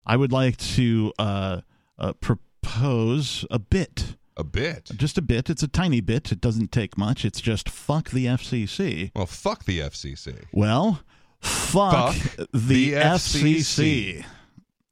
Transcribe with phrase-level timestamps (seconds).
[0.06, 1.62] I would like to uh,
[1.97, 4.17] uh, propose a bit.
[4.35, 4.91] A bit.
[4.97, 5.49] Just a bit.
[5.49, 6.33] It's a tiny bit.
[6.33, 7.23] It doesn't take much.
[7.23, 9.12] It's just fuck the FCC.
[9.15, 10.44] Well, fuck the FCC.
[10.51, 10.99] Well,
[11.44, 14.23] fuck, Fuck the, the FCC.
[14.23, 14.25] FCC.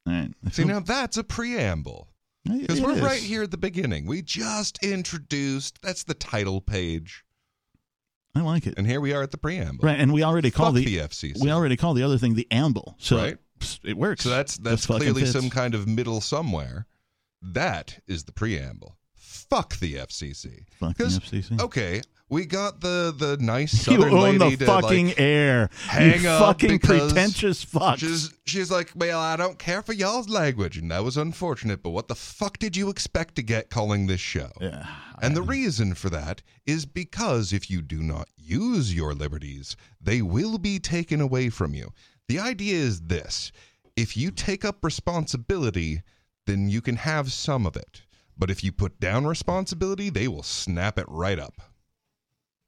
[0.05, 0.31] Right.
[0.51, 2.07] See, now that's a preamble.
[2.43, 3.01] Because we're is.
[3.01, 4.07] right here at the beginning.
[4.07, 7.23] We just introduced, that's the title page.
[8.33, 8.75] I like it.
[8.77, 9.85] And here we are at the preamble.
[9.85, 11.39] Right, and we already call the, the FCC.
[11.41, 12.95] we already call the other thing the amble.
[12.97, 13.37] So Right.
[13.83, 14.23] it works.
[14.23, 16.87] So that's that's Just clearly some kind of middle somewhere.
[17.41, 18.97] That is the preamble.
[19.15, 20.65] Fuck the FCC.
[20.79, 21.59] Fuck the FCC.
[21.61, 22.01] Okay,
[22.31, 25.69] we got the the nice you own lady the to fucking like, air.
[25.85, 27.99] hang you up fucking pretentious fuck.
[27.99, 31.83] She's she's like, well, I don't care for y'all's language, and that was unfortunate.
[31.83, 34.49] But what the fuck did you expect to get calling this show?
[34.61, 34.87] Yeah.
[35.21, 40.21] And the reason for that is because if you do not use your liberties, they
[40.21, 41.91] will be taken away from you.
[42.29, 43.51] The idea is this
[43.97, 46.01] if you take up responsibility,
[46.47, 48.03] then you can have some of it.
[48.37, 51.61] But if you put down responsibility, they will snap it right up.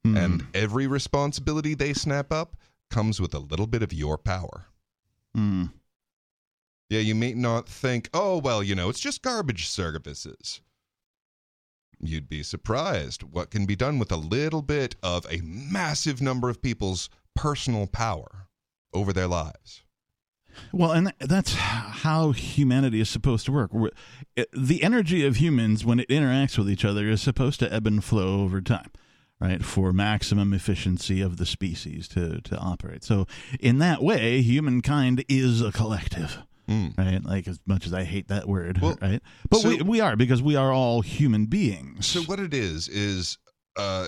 [0.06, 0.18] Hmm.
[0.18, 2.56] And every responsibility they snap up
[2.90, 4.66] comes with a little bit of your power.
[5.36, 5.66] Hmm.
[6.90, 10.62] Yeah, you may not think, oh, well, you know, it's just garbage services.
[12.00, 16.50] You'd be surprised what can be done with a little bit of a massive number
[16.50, 18.48] of people's personal power
[18.94, 19.84] over their lives.
[20.72, 23.72] Well, and that's how humanity is supposed to work.
[24.52, 28.04] The energy of humans, when it interacts with each other, is supposed to ebb and
[28.04, 28.92] flow over time,
[29.44, 29.64] right?
[29.64, 33.04] For maximum efficiency of the species to, to operate.
[33.04, 33.28] So,
[33.60, 36.38] in that way, humankind is a collective,
[36.70, 36.98] Mm.
[36.98, 37.22] right?
[37.26, 39.22] Like, as much as I hate that word, Well, right?
[39.50, 42.06] But so- we, we are, because we are all human beings.
[42.08, 43.38] So, what it is, is
[43.78, 44.08] uh,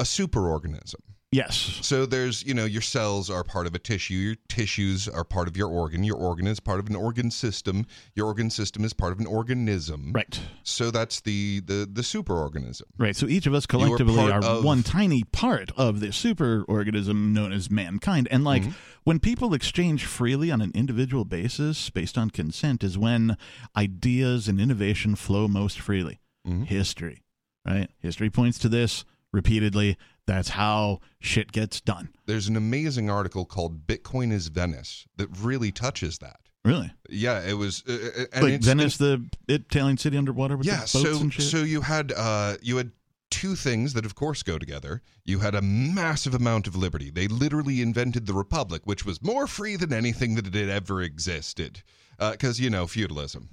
[0.00, 0.96] a superorganism.
[1.32, 1.78] Yes.
[1.82, 5.48] So, there's, you know, your cells are part of a tissue, your tissues are part
[5.48, 8.92] of your organ, your organ is part of an organ system, your organ system is
[8.92, 10.12] part of an organism.
[10.12, 10.40] Right.
[10.62, 12.82] So, that's the, the, the superorganism.
[12.98, 13.16] Right.
[13.16, 17.52] So each of us collectively are of- one tiny part of the super organism known
[17.52, 18.28] as mankind.
[18.30, 18.70] And like Mm-hmm.
[19.04, 23.36] when people exchange freely on an individual basis based on consent is when
[23.76, 26.20] ideas and innovation flow most freely.
[26.46, 26.66] Mhm.
[26.66, 27.24] History.
[27.66, 27.90] Right?
[27.98, 29.96] History points to this repeatedly.
[30.26, 32.10] That's how shit gets done.
[32.26, 36.40] There's an amazing article called "Bitcoin is Venice" that really touches that.
[36.64, 36.92] Really?
[37.08, 37.82] Yeah, it was.
[37.88, 41.20] Uh, uh, and like it's, Venice, the Italian city underwater with yeah, the boats so
[41.20, 41.44] and shit?
[41.44, 42.92] so you had uh, you had
[43.30, 45.02] two things that, of course, go together.
[45.24, 47.10] You had a massive amount of liberty.
[47.10, 51.82] They literally invented the republic, which was more free than anything that had ever existed,
[52.18, 53.48] because you know feudalism.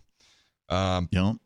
[0.68, 1.40] Um, know?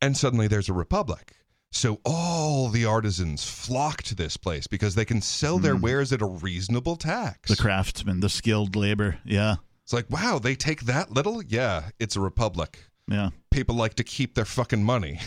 [0.00, 1.34] and suddenly there's a republic.
[1.70, 6.22] So all the artisans flock to this place because they can sell their wares at
[6.22, 7.50] a reasonable tax.
[7.50, 9.18] The craftsmen, the skilled labor.
[9.24, 9.56] Yeah.
[9.84, 11.42] It's like, wow, they take that little?
[11.42, 12.84] Yeah, it's a republic.
[13.06, 13.30] Yeah.
[13.50, 15.20] People like to keep their fucking money.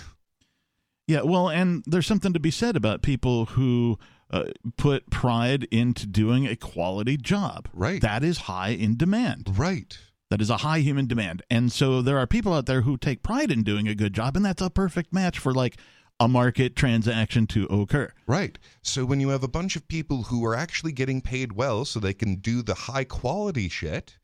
[1.07, 3.97] Yeah, well, and there's something to be said about people who
[4.29, 4.45] uh,
[4.77, 7.67] put pride into doing a quality job.
[7.73, 8.01] Right.
[8.01, 9.57] That is high in demand.
[9.57, 9.97] Right.
[10.29, 11.41] That is a high human demand.
[11.49, 14.37] And so there are people out there who take pride in doing a good job,
[14.37, 15.77] and that's a perfect match for like
[16.21, 18.13] a market transaction to occur.
[18.27, 18.59] Right.
[18.83, 21.99] So when you have a bunch of people who are actually getting paid well so
[21.99, 24.17] they can do the high quality shit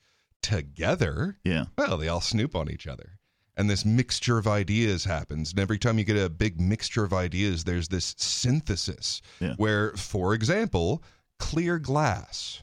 [0.43, 1.65] together, Yeah.
[1.75, 3.17] well, they all snoop on each other.
[3.55, 5.49] And this mixture of ideas happens.
[5.49, 9.55] And every time you get a big mixture of ideas, there's this synthesis Yeah.
[9.55, 11.01] where, for example,
[11.39, 12.61] clear glass,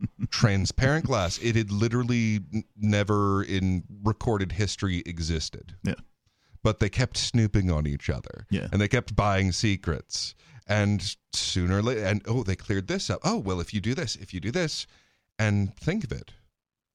[0.30, 2.40] transparent glass, it had literally
[2.76, 5.76] never in recorded history existed.
[5.84, 5.94] Yeah.
[6.62, 8.46] But they kept snooping on each other.
[8.50, 8.68] Yeah.
[8.72, 10.34] And they kept buying secrets.
[10.68, 13.20] And sooner or later, and oh, they cleared this up.
[13.24, 14.86] Oh, well, if you do this, if you do this,
[15.38, 16.30] and think of it.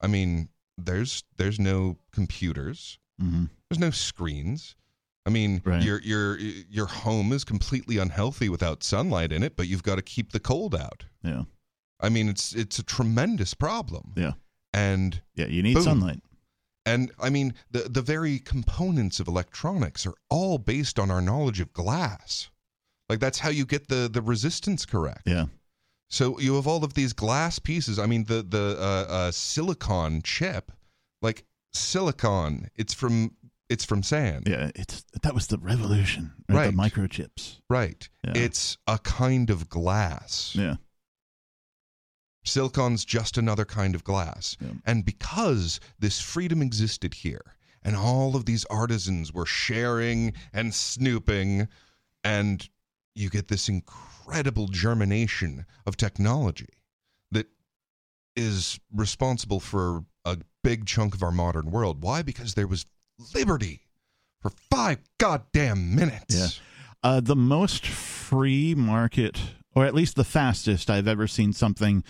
[0.00, 0.48] I mean,
[0.78, 2.98] there's there's no computers.
[3.20, 4.74] hmm There's no screens.
[5.26, 5.82] I mean, Right.
[5.82, 10.02] your your your home is completely unhealthy without sunlight in it, but you've got to
[10.02, 11.04] keep the cold out.
[11.22, 11.42] Yeah.
[12.00, 14.14] I mean, it's it's a tremendous problem.
[14.16, 14.32] Yeah.
[14.72, 15.46] And Yeah.
[15.46, 15.82] You need Boom.
[15.84, 16.20] sunlight.
[16.88, 21.60] And I mean, the the very components of electronics are all based on our knowledge
[21.60, 22.50] of glass.
[23.08, 25.22] Like that's how you get the the resistance correct.
[25.26, 25.46] Yeah.
[26.10, 27.98] So you have all of these glass pieces.
[27.98, 30.72] I mean, the the uh, uh, silicon chip,
[31.22, 33.32] like silicon, it's from
[33.68, 34.70] it's from sand, Yeah.
[34.74, 36.32] It's that was the revolution.
[36.48, 36.70] Right.
[36.70, 37.60] The microchips.
[37.68, 38.08] right?
[38.24, 38.32] Yeah.
[38.34, 40.54] It's a kind of glass.
[40.54, 40.76] Yeah.
[42.48, 44.56] Silicon's just another kind of glass.
[44.60, 44.70] Yeah.
[44.86, 51.68] And because this freedom existed here, and all of these artisans were sharing and snooping,
[52.24, 52.68] and
[53.14, 56.68] you get this incredible germination of technology
[57.30, 57.46] that
[58.36, 62.02] is responsible for a big chunk of our modern world.
[62.02, 62.22] Why?
[62.22, 62.86] Because there was
[63.34, 63.82] liberty
[64.40, 66.34] for five goddamn minutes.
[66.34, 66.48] Yeah.
[67.02, 69.40] Uh, the most free market,
[69.74, 72.02] or at least the fastest I've ever seen something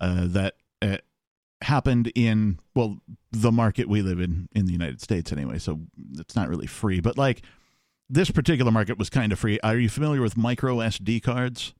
[0.00, 0.98] uh, that uh,
[1.62, 2.98] happened in, well,
[3.32, 5.58] the market we live in in the United States anyway.
[5.58, 5.80] So
[6.18, 7.42] it's not really free, but like
[8.08, 9.58] this particular market was kind of free.
[9.62, 11.74] Are you familiar with micro SD cards?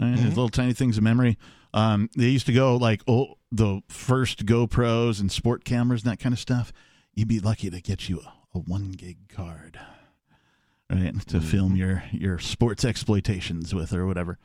[0.00, 0.16] Right?
[0.16, 0.28] Mhm.
[0.28, 1.36] Little tiny things of memory.
[1.74, 6.18] Um, they used to go like oh, the first GoPros and sport cameras and that
[6.18, 6.72] kind of stuff.
[7.14, 9.78] You'd be lucky to get you a, a one gig card,
[10.90, 11.42] right, to Mhm.
[11.44, 14.38] film your your sports exploitations with or whatever.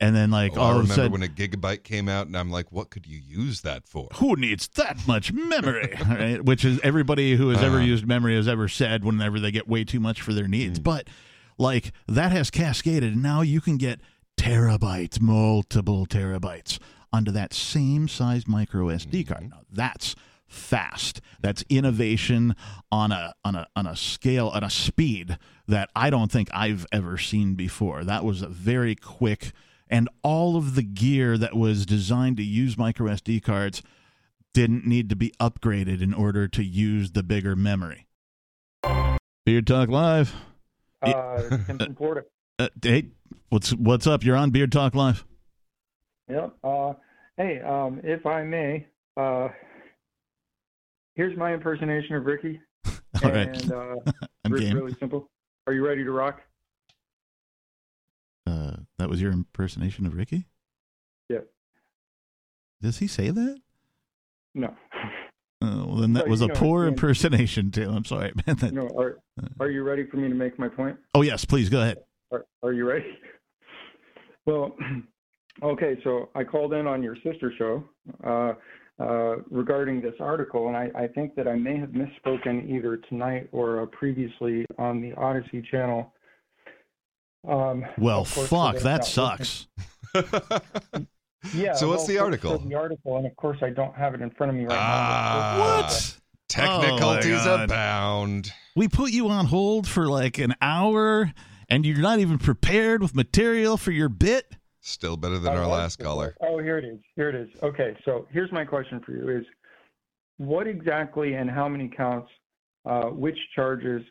[0.00, 2.26] And then like Oh, all I of a remember sudden, when a gigabyte came out,
[2.28, 4.08] and I'm like, what could you use that for?
[4.14, 5.92] who needs that much memory?
[6.08, 6.44] right?
[6.44, 7.86] Which is everybody who has ever Uh-huh.
[7.86, 10.78] used memory has ever said whenever they get way too much for their needs.
[10.78, 11.08] But
[11.58, 13.14] like that has cascaded.
[13.14, 14.00] and Now you can get
[14.36, 16.78] terabytes, multiple terabytes
[17.12, 19.50] onto that same size micro SD card.
[19.50, 20.14] Now that's
[20.46, 21.20] fast.
[21.40, 22.54] That's innovation
[22.92, 26.86] on a on a on a scale on a speed that I don't think I've
[26.92, 28.04] ever seen before.
[28.04, 29.52] That was a very quick
[29.90, 33.82] and all of the gear that was designed to use micro SD cards
[34.54, 38.06] didn't need to be upgraded in order to use the bigger memory.
[39.44, 40.34] Beard Talk Live.
[41.02, 42.22] Uh, Tim Florida.
[42.60, 43.04] Uh, hey,
[43.50, 44.24] what's what's up?
[44.24, 45.24] You're on Beard Talk Live.
[46.28, 46.56] Yep.
[46.64, 46.94] Uh,
[47.36, 48.84] hey, um, if I may,
[49.16, 49.46] uh,
[51.14, 52.60] here's my impersonation of Ricky.
[53.22, 53.94] All right, and uh,
[54.44, 54.74] I'm game.
[54.74, 55.30] really simple.
[55.68, 56.40] Are you ready to rock?
[58.44, 60.46] Uh, that was your impersonation of Ricky.
[61.28, 61.46] Yep.
[62.82, 63.58] Does he say that?
[64.54, 64.74] No.
[65.60, 66.88] Oh, well, then that Well, was a know, poor yeah.
[66.90, 67.88] impersonation too.
[67.90, 68.56] I'm sorry, man.
[68.56, 68.88] That- No.
[68.96, 69.18] Are
[69.60, 70.96] Are you ready for me to make my point?
[71.14, 71.98] oh yes, please go ahead.
[72.32, 73.06] Are, are you ready?
[74.46, 74.76] Well,
[75.62, 75.98] okay.
[76.04, 77.84] So I called in on your sister show
[78.24, 78.52] uh,
[79.02, 83.48] uh, regarding this article, and I, I think that I may have misspoken either tonight
[83.52, 86.12] or uh, previously on the Odysee channel.
[87.48, 89.66] Um, Well, fuck, that sucks.
[91.54, 91.72] Yeah.
[91.74, 92.58] So what's well, the article?
[92.58, 95.54] the article, and of course, I don't have it in front of me right Ah,
[95.56, 95.82] now.
[95.82, 96.18] What?
[96.48, 98.52] Technicalities Oh, abound.
[98.74, 101.32] We put you on hold for like an hour,
[101.68, 104.56] and you're not even prepared with material for your bit.
[104.80, 106.34] Still better than I our last caller.
[106.40, 106.98] Oh, here it is.
[107.14, 107.48] Here it is.
[107.62, 109.44] Okay, so here's my question for you: Is
[110.38, 112.30] what exactly and how many counts,
[112.84, 114.02] uh, which charges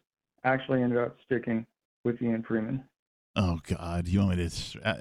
[0.45, 1.65] actually ended up sticking
[2.05, 2.83] with Ian Freeman?
[3.39, 4.81] Oh God, you want me to?
[4.83, 4.95] Uh,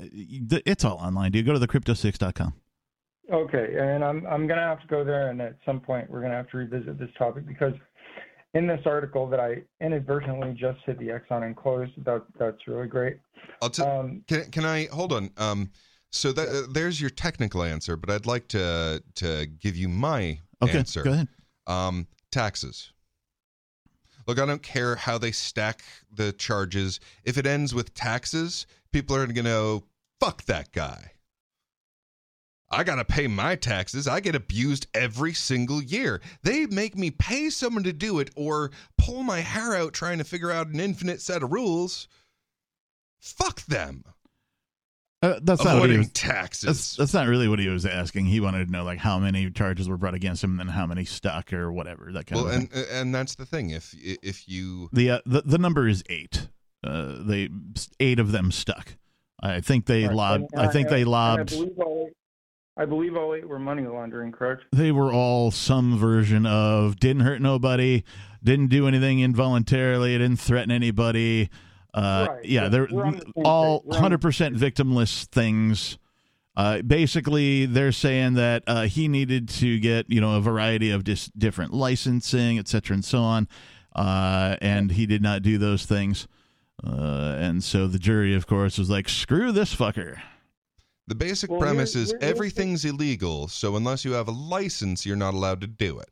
[0.66, 1.32] it's all online.
[1.32, 2.52] Do you go to the crypto6.com?
[3.32, 6.34] Okay, and I'm I'm gonna have to go there, and at some point we're gonna
[6.34, 7.72] have to revisit this topic because
[8.54, 11.92] in this article that I inadvertently just hit the X on and closed.
[12.04, 13.18] That that's really great.
[13.62, 15.30] I'll t- Um, can can I hold on?
[15.38, 15.70] Um,
[16.10, 20.38] so that uh, there's your technical answer, but I'd like to to give you my
[20.62, 21.02] Okay, answer.
[21.02, 21.28] go ahead.
[21.66, 22.92] Um, taxes.
[24.26, 25.82] Look, I don't care how they stack
[26.12, 26.98] the charges.
[27.24, 29.84] If it ends with taxes, people are going to go,
[30.20, 31.12] fuck that guy.
[32.68, 34.08] I got to pay my taxes.
[34.08, 36.20] I get abused every single year.
[36.42, 40.24] They make me pay someone to do it or pull my hair out trying to
[40.24, 42.08] figure out an infinite set of rules.
[43.20, 44.04] Fuck them.
[45.22, 46.12] Uh, that's not what he was.
[46.12, 46.66] taxes.
[46.66, 48.26] That's, that's not really what he was asking.
[48.26, 50.86] He wanted to know like how many charges were brought against him, and then how
[50.86, 52.12] many stuck or whatever.
[52.12, 52.68] That kind well, of thing.
[52.74, 53.70] and and that's the thing.
[53.70, 56.48] If if you the, uh, the the number is eight.
[56.84, 57.48] Uh, they
[57.98, 58.96] eight of them stuck.
[59.40, 60.44] I think they Right, lobbed.
[60.52, 61.52] and- I think and- they and lobbed.
[61.52, 62.16] I believe all eight,
[62.76, 64.64] I believe all eight were money laundering, correct?
[64.72, 68.04] they were all some version of didn't hurt nobody,
[68.44, 71.48] didn't do anything involuntarily, didn't threaten anybody.
[71.96, 73.86] Uh, Right, yeah, yeah, they're the all page.
[74.00, 75.96] We're the 100% victimless things.
[76.54, 81.04] Uh, basically, they're saying that uh, he needed to get you know a variety of
[81.04, 83.48] dis- different licensing, et cetera, and so on,
[83.94, 86.28] uh, and he did not do those things.
[86.86, 90.18] Uh, and so the jury, of course, was like, "Screw this fucker."
[91.08, 94.28] The basic Well, premise here- is here- here's the- everything's illegal, so unless you have
[94.28, 96.10] a license, you're not allowed to do it.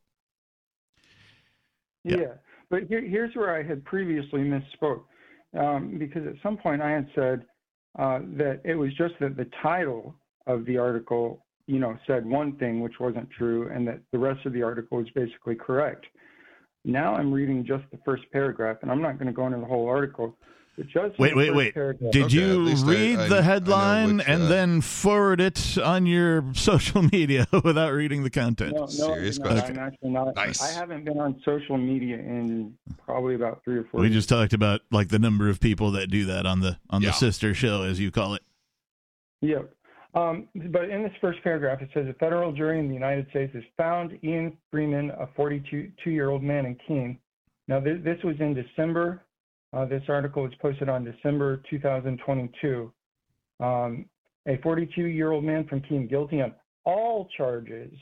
[2.04, 2.16] Yeah.
[2.16, 2.32] Yeah,
[2.70, 5.04] but here, here's where I had previously misspoke,
[5.58, 7.44] um, because at some point I had said
[7.98, 10.14] uh, that it was just that the title
[10.46, 14.44] of the article, you know, said one thing which wasn't true, and that the rest
[14.46, 16.06] of the article was basically correct.
[16.84, 19.64] Now I'm reading just the first paragraph, and I'm not going to go into the
[19.64, 20.36] whole article.
[20.76, 21.72] But just Wait, wait, wait.
[21.74, 25.78] paragraph- Did Okay, you read I- I the headline which, and uh, then forward it
[25.78, 28.72] on your social media without reading the content?
[28.74, 29.78] No, no, Serious no, question.
[29.78, 30.34] I'm actually not.
[30.34, 30.60] Nice.
[30.60, 34.00] I haven't been on social media in probably about three or four.
[34.00, 34.16] We years.
[34.16, 37.10] just talked about like the number of people that do that on the on Yeah.
[37.10, 38.42] the sister show, as you call it.
[39.42, 39.70] Yep.
[40.14, 43.52] Um, but in this first paragraph, it says a federal jury in the United States
[43.54, 47.18] has found Ian Freeman, a 42-year-old man in Keene.
[47.66, 49.22] Now, this, this was in December.
[49.74, 52.92] Uh, this article was posted on December 2022.
[53.60, 54.06] Um,
[54.46, 56.54] a 42-year-old man from Keene guilty on
[56.84, 57.92] all charges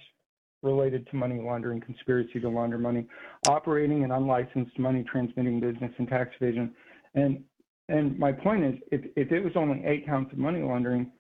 [0.63, 3.07] related to money laundering, conspiracy to launder money,
[3.49, 6.75] operating an unlicensed money transmitting business, and tax evasion.
[7.15, 7.43] And
[7.89, 11.11] and my point is, if if it was only eight counts of money laundering,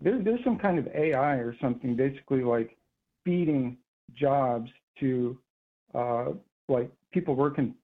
[0.00, 2.76] there, there's some kind of AI or something, basically like
[3.24, 3.76] feeding
[4.14, 5.38] jobs to
[5.94, 6.26] uh,
[6.68, 7.74] like people working,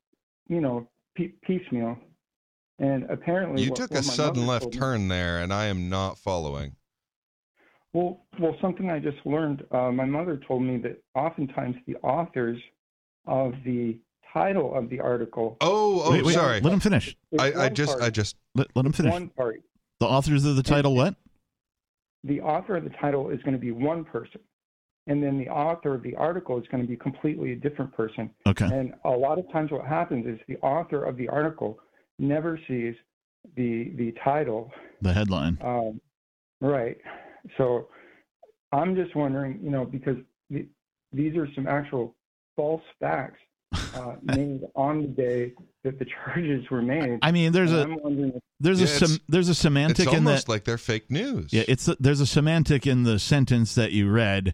[0.49, 1.97] you know, p- piecemeal.
[2.79, 5.67] And apparently, You what- took what a sudden left told me- turn there, and I
[5.67, 6.77] am not following.
[7.93, 9.65] Well, well, something I just learned.
[9.71, 12.61] Uh, my mother told me that oftentimes the authors
[13.27, 13.99] of the
[14.33, 15.57] title of the article.
[15.61, 16.61] Oh, oh, wait, wait, sorry.
[16.61, 17.17] Let him finish.
[17.39, 18.07] I, I just, party.
[18.07, 18.37] I just.
[18.55, 19.13] Let, let him finish.
[19.13, 19.61] one party.
[19.99, 21.17] The authors of the title, what?
[22.23, 24.41] the author of the title is going to be one person,
[25.07, 28.31] and then the author of the article is going to be completely a different person.
[28.47, 28.67] Okay.
[28.67, 31.79] And a lot of times, what happens is the author of the article
[32.19, 32.95] never sees
[33.57, 34.71] the the title.
[35.01, 35.59] The headline.
[35.63, 36.01] Um,
[36.61, 36.99] right.
[37.57, 37.89] So
[38.73, 40.17] I'm just wondering, you know, because
[40.51, 40.67] the,
[41.13, 42.15] these are some actual
[42.55, 43.39] false facts
[43.95, 47.19] uh, made on the day that the charges were made.
[47.23, 49.53] I mean, there's And a I'm wondering if there's a Yeah, it's- sem- there's a
[49.53, 50.53] It's semantic in almost that.
[50.53, 51.51] like they're fake news.
[51.53, 54.53] Yeah, it's there's a semantic in the sentence that you read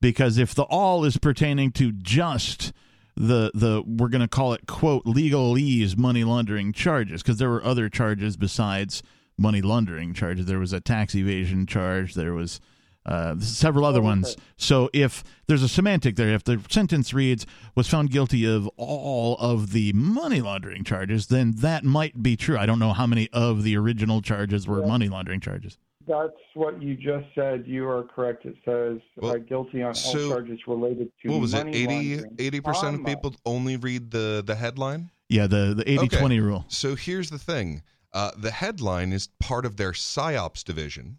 [0.00, 2.72] because if the all is pertaining to just
[3.16, 7.64] the the we're going to call it quote legalese money laundering charges because there were
[7.64, 9.02] other charges besides
[9.36, 10.46] money laundering charges.
[10.46, 12.14] There was a tax evasion charge.
[12.14, 12.60] There was
[13.06, 14.36] uh, several other ones.
[14.56, 19.36] So if there's a semantic there, if the sentence reads was found guilty of all
[19.38, 22.58] of the money laundering charges, then that might be true.
[22.58, 24.86] I don't know how many of the original charges were Yeah.
[24.88, 25.78] money laundering charges.
[26.08, 27.64] That's what you just said.
[27.66, 28.46] You are correct.
[28.46, 31.66] It says Well, uh, guilty on all so charges related to What was it?
[31.66, 35.10] money 80 percent of people only read the the headline.
[35.28, 36.64] Yeah, the the 80-20 rule.
[36.68, 37.82] So here's the thing:
[38.14, 41.18] uh, the headline is part of their psyops division,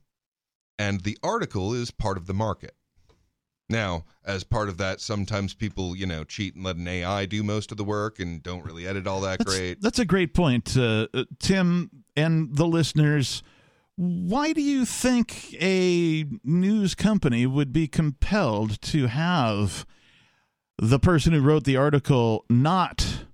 [0.79, 2.73] and the article is part of the market.
[3.71, 7.43] Now, as part of that, sometimes people, you know, cheat and let an AI do
[7.43, 9.79] most of the work and don't really edit all that That's, great.
[9.79, 13.43] that's a great point, uh, uh, Tim, and the listeners.
[14.01, 19.85] Why do you think a news company would be compelled to have
[20.77, 23.25] the person who wrote the article not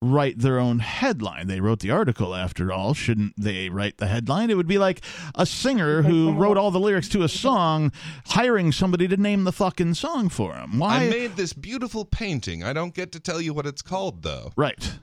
[0.00, 1.48] write their own headline?
[1.48, 2.94] They wrote the article, after all.
[2.94, 4.48] Shouldn't they write the headline?
[4.48, 7.90] It would be like a singer who wrote all the lyrics to a song
[8.26, 10.78] hiring somebody to name the fucking song for him.
[10.78, 11.06] Why?
[11.06, 12.62] I made this beautiful painting.
[12.62, 15.00] I don't get to tell you what it's called, though, right.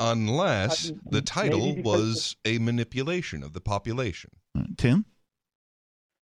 [0.00, 4.30] Unless Uh, the title because- was a manipulation of the population.
[4.56, 5.04] Uh, Tim?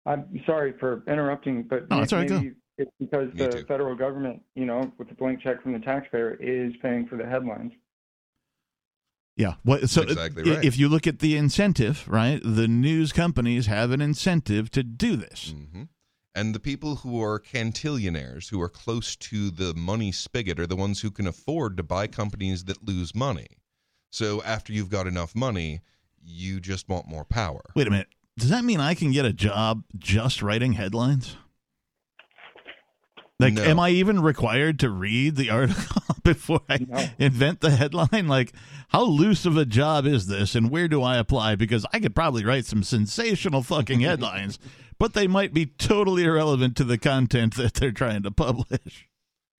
[0.06, 2.41] I'm sorry for interrupting, but No, that's all right, go.
[2.41, 3.65] maybe it's because Me the too.
[3.65, 7.25] federal government, you know, with the blank check from the taxpayer, is paying for the
[7.25, 7.72] headlines.
[9.38, 9.56] Yeah.
[9.63, 10.63] What, so exactly right.
[10.65, 15.15] if you look at the incentive, right, the news companies have an incentive to do
[15.15, 15.53] this.
[15.56, 15.84] hmm
[16.34, 20.78] And the people who are cantillionaires, who are close to the money spigot, are the
[20.78, 23.48] ones who can afford to buy companies that lose money.
[24.12, 25.82] So after you've got enough money,
[26.24, 27.62] you just want more power.
[27.76, 28.08] Wait a minute.
[28.38, 31.36] Does that mean I can get a job just writing headlines?
[33.40, 33.64] Like, No.
[33.64, 37.10] am I even required to read the article before I No.
[37.18, 38.28] invent the headline?
[38.28, 38.54] Like,
[38.90, 41.56] how loose of a job is this, and where do I apply?
[41.56, 44.60] Because I could probably write some sensational fucking headlines,
[45.01, 49.10] but they might be totally irrelevant to the content that they're trying to publish.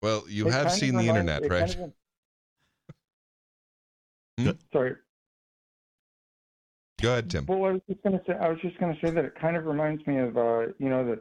[0.00, 1.08] Well, you It have kind of seen the reminds-
[1.42, 1.76] internet, right?
[1.76, 1.92] kind
[4.38, 4.60] of- Hmm?
[4.72, 4.96] Sorry.
[7.00, 7.46] Go ahead, Tim.
[7.46, 9.66] Well, I was just gonna say, I was just gonna say that it kind of
[9.66, 11.20] reminds me of, uh, you know, the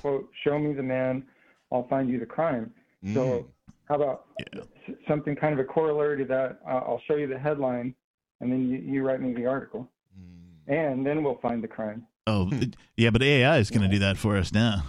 [0.00, 1.26] quote, "Show me the man,
[1.70, 3.14] I'll find you the crime." Mm.
[3.14, 3.50] So,
[3.88, 4.62] how about Yeah.
[5.08, 6.60] something kind of a corollary to that?
[6.66, 7.94] Uh, I'll show you the headline,
[8.40, 10.68] and then you, you write me the article, Mm.
[10.68, 12.06] and then we'll find the crime.
[12.26, 12.62] Oh, Hmm.
[12.96, 14.84] yeah, but AI is going to do that for us now.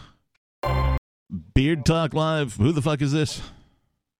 [1.56, 2.56] Beard Talk Live.
[2.58, 3.42] Who the fuck is this?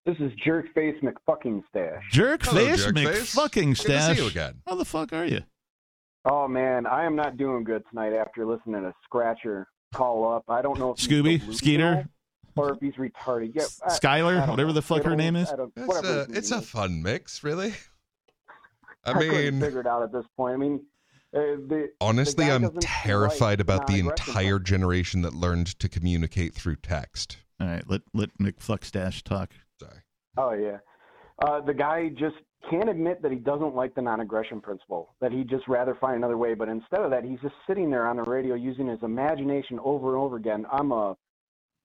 [0.06, 2.04] This is Jerkface McFucking Stash.
[2.12, 3.36] Jerk Hello, face Jerkface.
[3.36, 4.18] McFucking Good to stash.
[4.18, 4.56] see you again.
[4.68, 5.42] How the fuck are you?
[6.26, 10.44] Oh man, I am not doing good tonight after listening to Scratcher call up.
[10.50, 11.40] I don't know if Scooby?
[11.40, 11.54] delusional.
[11.56, 12.10] Skeeter?
[12.56, 13.52] or if he's retarded.
[13.56, 14.74] Yeah, I- I Skylar, don't whatever know.
[14.74, 15.50] the fuck her name is.
[15.52, 15.60] It's
[16.04, 16.70] a, it's name a is.
[16.70, 17.74] fun mix, really.
[19.06, 20.54] I I mean, figure it out at this point.
[20.54, 20.82] I mean,
[21.34, 24.64] the honestly, guy I'm terrified about the entire stuff.
[24.64, 27.38] generation that learned to communicate through text.
[27.60, 29.52] All right, let let McFuckstash talk.
[29.80, 30.02] Sorry.
[30.38, 30.78] Oh yeah,
[31.44, 32.36] uh, the guy just
[32.70, 35.16] can't admit that he doesn't like the non-aggression principle.
[35.22, 36.54] That he'd just rather find another way.
[36.54, 40.16] But instead of that, he's just sitting there on the radio using his imagination over
[40.16, 40.66] and over again.
[40.72, 41.16] I'm a,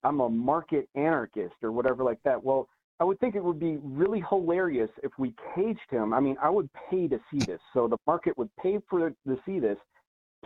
[0.04, 2.42] I'm a market anarchist or whatever like that.
[2.42, 2.68] Well,
[3.00, 6.12] I would think it would be really hilarious if we caged him.
[6.12, 7.60] I mean, I would pay to see this.
[7.72, 9.76] So the market would pay for to see this,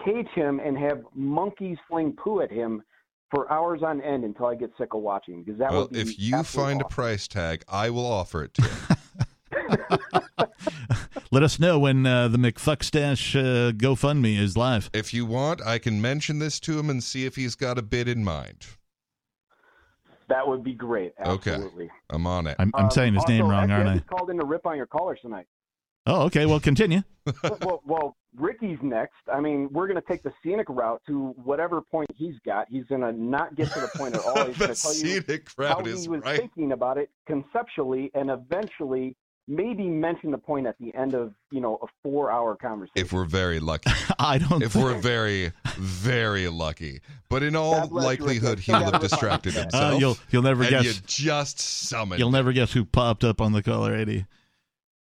[0.04, 2.82] cage him, and have monkeys fling poo at him.
[3.30, 6.00] For hours on end until I get sick of watching, because that Well, would be
[6.00, 8.68] if you absolutely find a price tag, I will offer it to you.
[11.30, 14.90] Let us know when uh, the McFuckstash uh, GoFundMe is live.
[14.92, 17.82] if you want, I can mention this to him and see if he's got a
[17.82, 18.66] bid in mind.
[20.28, 21.12] That would be great.
[21.24, 21.58] Okay.
[22.10, 22.56] I'm on it.
[22.58, 23.96] I'm, I'm Um, saying his also, name wrong, actually, aren't I I?
[23.96, 25.46] just called in to rip on your callers tonight.
[26.06, 26.46] Oh, okay.
[26.46, 27.02] Well, continue.
[27.44, 29.14] well, well, well, Ricky's next.
[29.32, 32.66] I mean, we're going to take the scenic route to whatever point he's got.
[32.68, 34.46] He's going to not get to the point at all.
[34.46, 36.38] He's going the to tell you scenic how route is he was right.
[36.40, 39.14] thinking about it conceptually, and eventually
[39.48, 42.92] maybe mention the point at the end of you know a four-hour conversation.
[42.94, 43.90] If we're very lucky.
[44.18, 44.62] I don't.
[44.62, 47.00] if we're very, very lucky.
[47.28, 49.74] But in all God bless you, likelihood, he'll have distracted respond.
[49.74, 50.00] uh, himself.
[50.00, 50.84] you'll you'll never and guess.
[50.84, 52.18] you just summoned.
[52.20, 54.24] You'll never guess who popped up on the caller ID.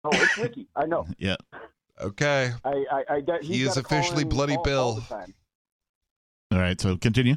[0.03, 0.67] oh, it's Ricky.
[0.75, 1.05] I know.
[1.17, 1.35] Yeah.
[2.01, 2.51] Okay.
[2.63, 5.03] I, I, I bet He is officially Bloody all- Bill.
[5.11, 5.25] all.
[6.53, 6.79] All right.
[6.79, 7.35] So continue.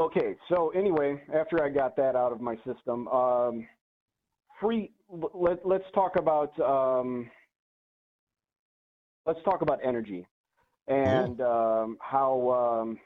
[0.00, 3.66] Okay, so anyway, after I got that out of my system, um,
[4.60, 4.90] free.
[5.12, 7.30] Let, let's talk about um,
[9.26, 10.26] let's talk about energy
[10.88, 12.80] and um, how.
[12.80, 12.98] Um,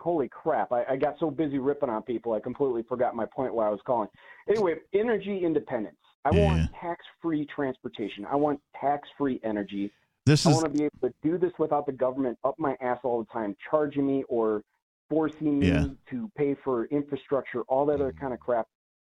[0.00, 0.70] holy crap!
[0.72, 3.70] I, I got so busy ripping on people, I completely forgot my point where I
[3.70, 4.08] was calling.
[4.48, 5.96] Anyway, energy independence.
[6.24, 6.44] I Yeah.
[6.46, 8.24] want tax-free transportation.
[8.26, 9.90] I want tax-free energy.
[10.26, 12.76] This I is want to be able to do this without the government up my
[12.80, 14.62] ass all the time, charging me or
[15.10, 15.86] forcing me Yeah.
[16.10, 18.68] to pay for infrastructure, all that other kind of crap.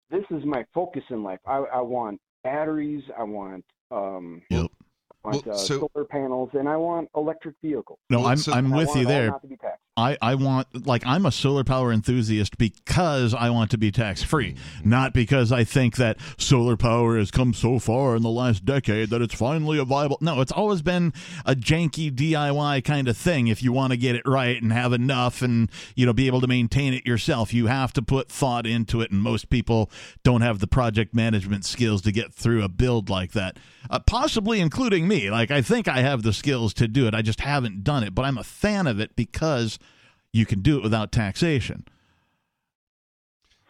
[0.09, 1.39] This is my focus in life.
[1.45, 3.03] I, I want batteries.
[3.17, 4.67] I want um, Yep.
[5.25, 7.99] I want Well, uh, so- solar panels, and I want electric vehicles.
[8.09, 8.25] no.
[8.25, 9.31] I'm so- I'm And I with want you it all there.
[9.99, 14.23] I, I want like I'm a solar power enthusiast because I want to be tax
[14.23, 18.65] free, not because I think that solar power has come so far in the last
[18.65, 20.17] decade that it's finally a viable.
[20.21, 21.13] No, it's always been
[21.45, 23.47] a janky DIY kind of thing.
[23.47, 26.41] If you want to get it right and have enough and you know be able
[26.41, 29.91] to maintain it yourself, you have to put thought into it, and most people
[30.23, 33.57] don't have the project management skills to get through a build like that.
[33.89, 35.29] Uh, possibly including me.
[35.29, 37.13] Like I think I have the skills to do it.
[37.13, 39.79] I just haven't done it, but I'm a fan of it because
[40.33, 41.85] you can do it without taxation.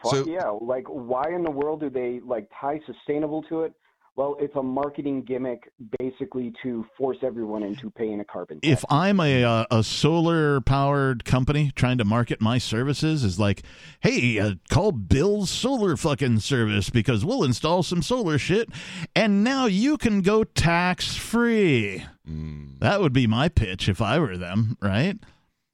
[0.02, 0.48] Fuck So- yeah!
[0.48, 3.74] Like, why in the world do they like tie sustainable to it?
[4.16, 8.70] Well, it's a marketing gimmick, basically, to force everyone into paying a carbon tax.
[8.72, 13.62] If I'm a uh, a solar powered company trying to market my services, is like,
[14.00, 18.68] hey, uh, call Bill's Solar fucking service because we'll install some solar shit,
[19.14, 22.04] and now you can go tax free.
[22.28, 22.78] Mm.
[22.80, 25.18] That would be my pitch if I were them, right?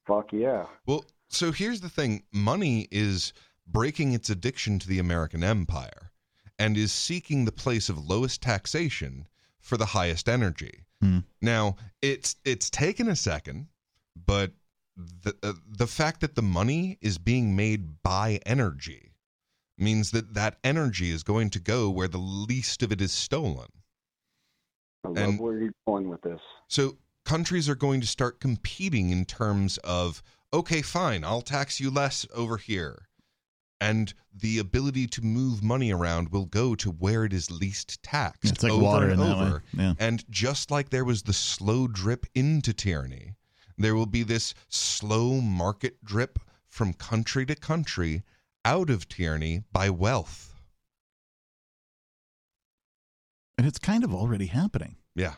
[0.07, 0.65] Fuck yeah!
[0.85, 3.33] Well, so here's the thing money is
[3.67, 6.11] breaking its addiction to the American empire
[6.57, 9.27] and is seeking the place of lowest taxation
[9.59, 10.85] for the highest energy.
[11.01, 11.19] Hmm.
[11.41, 13.67] Now, it's it's taken a second,
[14.25, 14.53] but
[14.95, 19.13] the uh, the fact that the money is being made by energy
[19.77, 23.67] means that that energy is going to go where the least of it is stolen.
[25.03, 26.41] I love And- where you're going with this.
[26.67, 31.91] So countries are going to start competing in terms of okay, fine, I'll tax you
[31.91, 33.09] less over here.
[33.81, 38.49] And the ability to move money around will go to where it is least taxed.
[38.49, 39.61] It's like over water and over.
[39.77, 39.93] Yeah.
[39.99, 43.35] And just like there was the slow drip into tyranny,
[43.77, 48.23] there will be this slow market drip from country to country
[48.63, 50.55] out of tyranny by wealth.
[53.57, 54.95] And it's kind of already happening.
[55.13, 55.35] Yeah.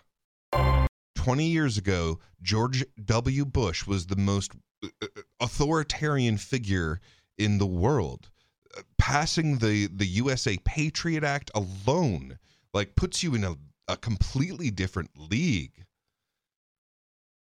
[1.19, 3.43] 20 years ago, George W.
[3.43, 5.08] Bush was the most uh, uh,
[5.41, 7.01] authoritarian figure
[7.38, 8.29] in the world.
[8.77, 12.39] Uh, Passing the, the USA Patriot Act alone,
[12.73, 13.55] like, puts you in a,
[13.89, 15.84] a completely different league.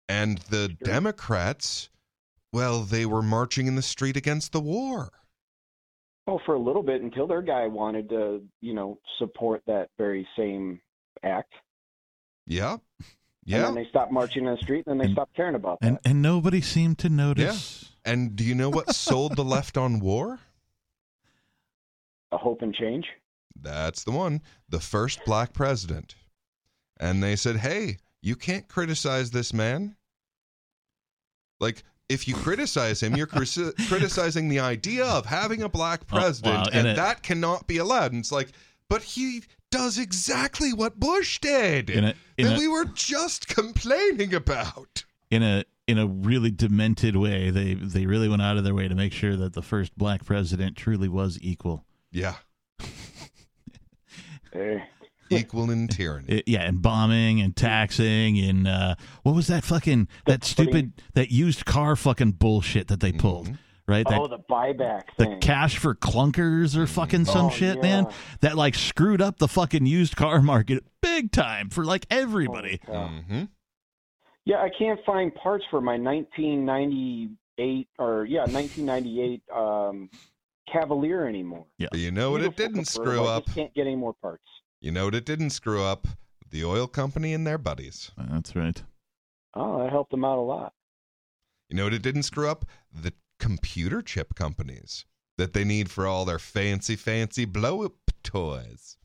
[0.08, 0.76] And the Sure.
[0.82, 1.88] Democrats,
[2.52, 5.10] well, they were marching in the street against the war.
[6.26, 10.26] Well, for a little bit until their guy wanted to, you know, support that very
[10.36, 10.80] same
[11.22, 11.52] act.
[12.44, 12.78] Yeah.
[13.44, 13.62] And Yeah.
[13.62, 15.96] then they stopped marching in the street, and then they And- stopped caring about And
[15.96, 16.02] that.
[16.08, 17.92] and nobody seemed to notice.
[18.04, 20.40] And do you know what sold the left on war?
[22.30, 23.06] a hope and change.
[23.54, 24.40] That's the one.
[24.68, 26.14] The first black president.
[26.98, 29.96] And they said, hey, you can't criticize this man.
[31.60, 36.14] Like, if you criticize him, you're criti- criticizing the idea of having a black Oh,
[36.16, 38.12] wow, president, and and it- that cannot be allowed.
[38.12, 38.52] And it's like,
[38.88, 41.90] but he does exactly what Bush did.
[41.90, 45.04] In a in that a we were just complaining about.
[45.32, 48.86] in a in a really demented way, they they really went out of their way
[48.86, 51.84] to make sure that the first black president truly was equal.
[52.12, 52.36] Yeah,
[54.52, 54.84] Hey,
[55.30, 56.26] equal in tyranny.
[56.28, 61.30] It- yeah, and bombing and taxing and uh, what was that fucking that stupid that
[61.30, 63.58] used car fucking bullshit that they pulled, Mhm.
[63.92, 64.06] Right?
[64.08, 65.40] That oh, the buyback the thing.
[65.40, 67.82] cash for clunkers or fucking some Oh, shit, yeah.
[67.82, 68.06] man.
[68.40, 72.80] That like screwed up the fucking used car market big time for like everybody.
[72.86, 73.08] Holy cow.
[73.28, 73.44] hmm
[74.44, 80.10] Yeah, I can't find parts for my 1998 or yeah 1998 um,
[80.72, 81.66] Cavalier anymore.
[81.78, 83.46] But you know what it didn't screw convertible, I up?
[83.54, 84.44] can't get any more parts.
[84.80, 86.06] You know what it didn't screw up?
[86.50, 88.10] The oil company and their buddies.
[88.16, 88.82] That's right.
[89.54, 90.72] Oh, that helped them out a lot.
[91.68, 92.64] You know what it didn't screw up?
[92.92, 95.04] The computer chip companies
[95.36, 98.96] that they need for all their fancy, fancy blow up toys.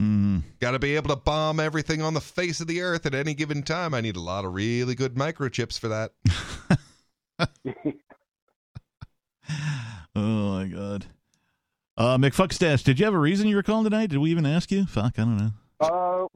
[0.00, 0.42] Mm.
[0.58, 3.34] Got to be able to bomb everything on the face of the earth at any
[3.34, 3.92] given time.
[3.92, 6.12] I need a lot of really good microchips for that.
[10.16, 11.06] Oh my god.
[11.96, 14.10] Uh, McFuckstash, did you have a reason you were calling tonight?
[14.10, 14.86] Did we even ask you?
[14.86, 15.50] Fuck, I don't know.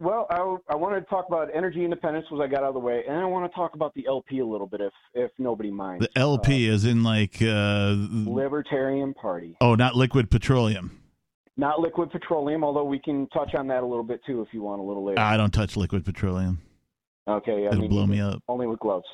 [0.00, 2.74] Uh, well, I, I wanted to talk about energy independence, was I got out of
[2.74, 5.30] the way, and I want to talk about the LP a little bit, if if
[5.38, 6.06] nobody minds.
[6.12, 11.00] The LP is in like uh, Uh, Libertarian Party, oh, not liquid petroleum.
[11.56, 14.62] not liquid petroleum, although we can touch on that a little bit too if you
[14.62, 15.20] want a little later.
[15.20, 16.58] I don't touch liquid petroleum.
[17.26, 18.42] okay, I It'll mean, blow me up.
[18.48, 19.06] only with gloves.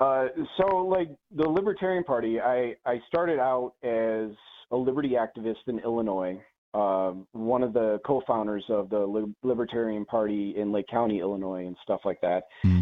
[0.00, 0.26] Uh,
[0.56, 4.30] so, like the Libertarian Party, I, I started out as
[4.72, 6.40] a liberty activist in Illinois,
[6.74, 11.76] uh, one of the co-founders of the Li- Libertarian Party in Lake County, Illinois, and
[11.82, 12.44] stuff like that.
[12.62, 12.80] Hmm.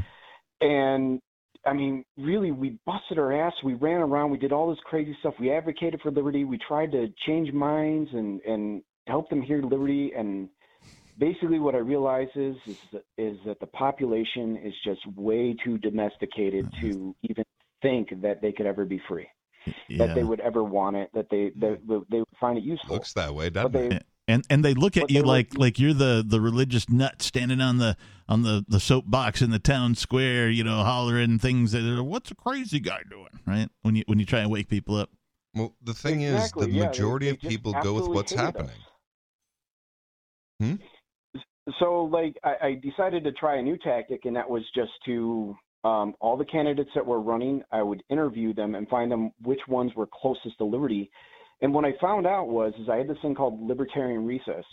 [0.60, 1.20] And
[1.66, 3.52] I mean, really, we busted our ass.
[3.64, 4.30] We ran around.
[4.30, 5.34] We did all this crazy stuff.
[5.38, 6.44] We advocated for liberty.
[6.44, 10.12] We tried to change minds and and help them hear liberty.
[10.16, 10.48] And
[11.18, 15.78] basically, what I realize is is that, is that the population is just way too
[15.78, 17.44] domesticated to even
[17.82, 19.26] think that they could ever be free,
[19.88, 20.06] Yeah.
[20.06, 22.94] that they would ever want it, that they that they would find it useful.
[22.94, 24.06] Looks that way, doesn't it?
[24.28, 27.20] and and they look at you they were- like like you're the the religious nut
[27.22, 27.96] standing on the
[28.28, 32.30] on the the soapbox in the town square, you know, hollering things that are, what's
[32.30, 33.68] a crazy guy doing, right?
[33.82, 35.10] When you when you try and wake people up.
[35.54, 38.40] Well, the thing Exactly, is, the yeah, majority they of people go with what's hated
[38.40, 38.46] us.
[38.54, 38.76] happening.
[40.60, 40.74] Hmm?
[41.78, 45.56] so like I, I decided to try a new tactic and that was just to
[45.84, 49.60] um, all the candidates that were running i would interview them and find them which
[49.68, 51.10] ones were closest to liberty.
[51.62, 54.64] And what i found out was is i had this thing called libertarian recess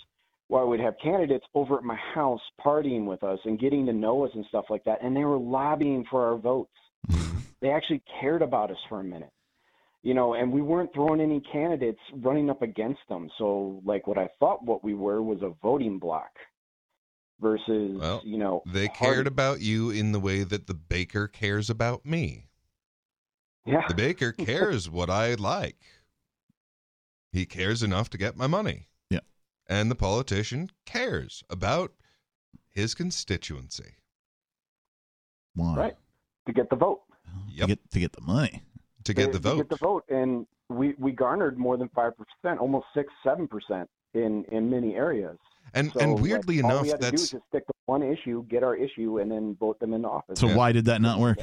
[0.47, 3.93] where i would have candidates over at my house partying with us and getting to
[3.93, 6.71] know us and stuff like that and they were lobbying for our votes.
[7.59, 9.31] They actually cared about us for a minute
[10.03, 13.29] you know and we weren't throwing any candidates running up against them.
[13.37, 16.29] So like what i thought what we were was a voting block
[17.39, 18.99] versus Well, you know They party.
[19.15, 22.47] cared about you in the way that the baker cares about me.
[23.65, 25.77] yeah The baker cares what I like.
[27.31, 28.87] He cares enough to get my money.
[29.09, 29.19] Yeah.
[29.67, 31.93] And the politician cares about
[32.69, 33.95] his constituency.
[35.55, 35.75] Why?
[35.75, 35.97] Right.
[36.47, 37.67] to get the vote To Yep.
[37.67, 38.63] get to get the money.
[39.03, 39.57] To get the to vote.
[39.57, 43.89] get the vote and we we garnered more than five percent almost six seven percent
[44.13, 45.37] in in many areas
[45.73, 47.65] And so, and like, weirdly all enough, we had to do is that's just stick
[47.67, 50.55] to one issue get our issue and then vote them into office So Yeah.
[50.55, 51.37] why did that not work?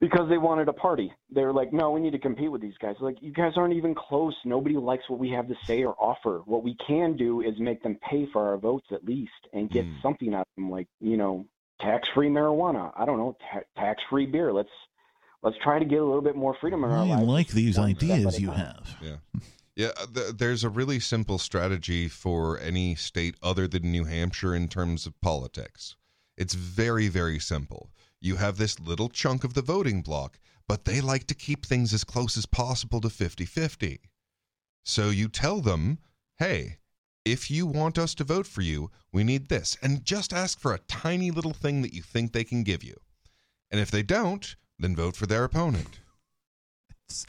[0.00, 1.12] because they wanted a party.
[1.30, 2.94] They were like, no, we need to compete with these guys.
[3.00, 4.34] Like, you guys aren't even close.
[4.44, 6.42] Nobody likes what we have to say or offer.
[6.46, 9.84] What we can do is make them pay for our votes at least and get
[9.86, 9.94] Hmm.
[10.00, 11.46] something out of them, like you know,
[11.80, 12.92] tax-free marijuana.
[12.96, 14.52] I don't know, ta- tax-free beer.
[14.52, 14.70] Let's
[15.42, 17.22] let's try to get a little bit more freedom in our I lives.
[17.26, 18.56] like these one ideas you time.
[18.56, 18.96] have.
[19.02, 19.16] Yeah.
[19.78, 24.52] Yeah, uh, th- there's a really simple strategy for any state other than New Hampshire
[24.52, 25.94] in terms of politics.
[26.36, 27.92] It's very, very simple.
[28.20, 31.94] You have this little chunk of the voting block, but they like to keep things
[31.94, 34.00] as close as possible to 50 50.
[34.82, 36.00] So you tell them,
[36.38, 36.78] hey,
[37.24, 39.76] if you want us to vote for you, we need this.
[39.80, 42.96] And just ask for a tiny little thing that you think they can give you.
[43.70, 46.00] And if they don't, then vote for their opponent.
[47.08, 47.26] It's-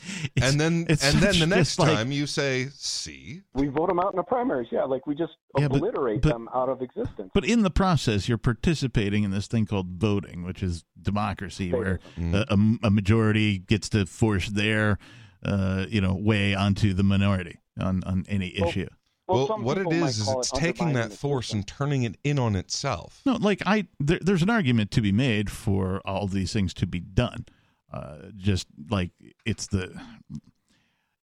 [0.51, 3.87] and then it's and then the next just like- time you say, "See, We vote
[3.87, 4.67] them out in the primaries.
[4.71, 7.31] Yeah, like we just Yeah, obliterate but- them out of existence.
[7.33, 11.99] But in the process, you're participating in this thing called voting, which is democracy, where
[12.17, 12.33] Mm.
[12.33, 14.97] a, a- a majority gets to force their,
[15.43, 17.57] uh, you know, way onto the minority.
[17.79, 18.87] on on any Well, issue.
[19.25, 22.17] Well, some what it is is is it's it taking that force and turning it
[22.25, 23.21] in on itself.
[23.25, 26.85] No, like I, there, there's an argument to be made for all these things to
[26.85, 27.45] be done.
[27.91, 29.10] Uh, just like
[29.45, 29.91] it's the,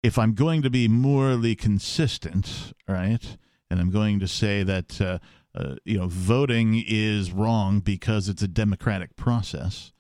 [0.04, 3.38] if I'm going to be morally consistent, right,
[3.70, 5.20] and I'm going to say that uh,
[5.54, 9.94] uh, you know voting is wrong because it's a democratic process,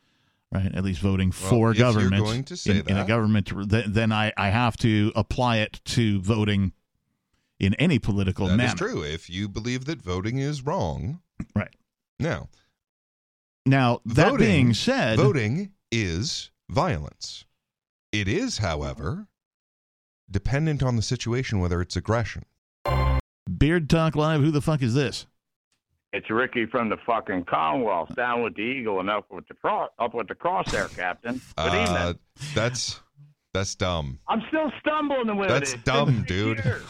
[0.51, 0.73] right?
[0.73, 4.33] At least voting for government going to say in, in a government, th- then I,
[4.35, 6.71] I have to apply it to voting
[7.59, 8.69] in any political That manner.
[8.69, 9.03] is true.
[9.03, 11.21] If you believe that voting is wrong,
[11.55, 11.73] Right.
[12.19, 12.49] now
[13.65, 17.45] Now that Voting- being said, voting is violence.
[18.11, 19.27] It is, however,
[20.29, 22.43] dependent on the situation whether it's aggression.
[23.57, 25.27] Beard Talk Live, who the fuck is this?
[26.13, 29.89] It's Ricky from the fucking Commonwealth, down with the Eagle and up with the cross,
[29.99, 31.41] up with the crosshair, Captain.
[31.57, 32.19] Good Uh, evening.
[32.53, 33.01] that's
[33.53, 34.19] that's dumb.
[34.27, 35.75] I'm still stumbling with That's it.
[35.75, 36.81] It's dumb, been six dude.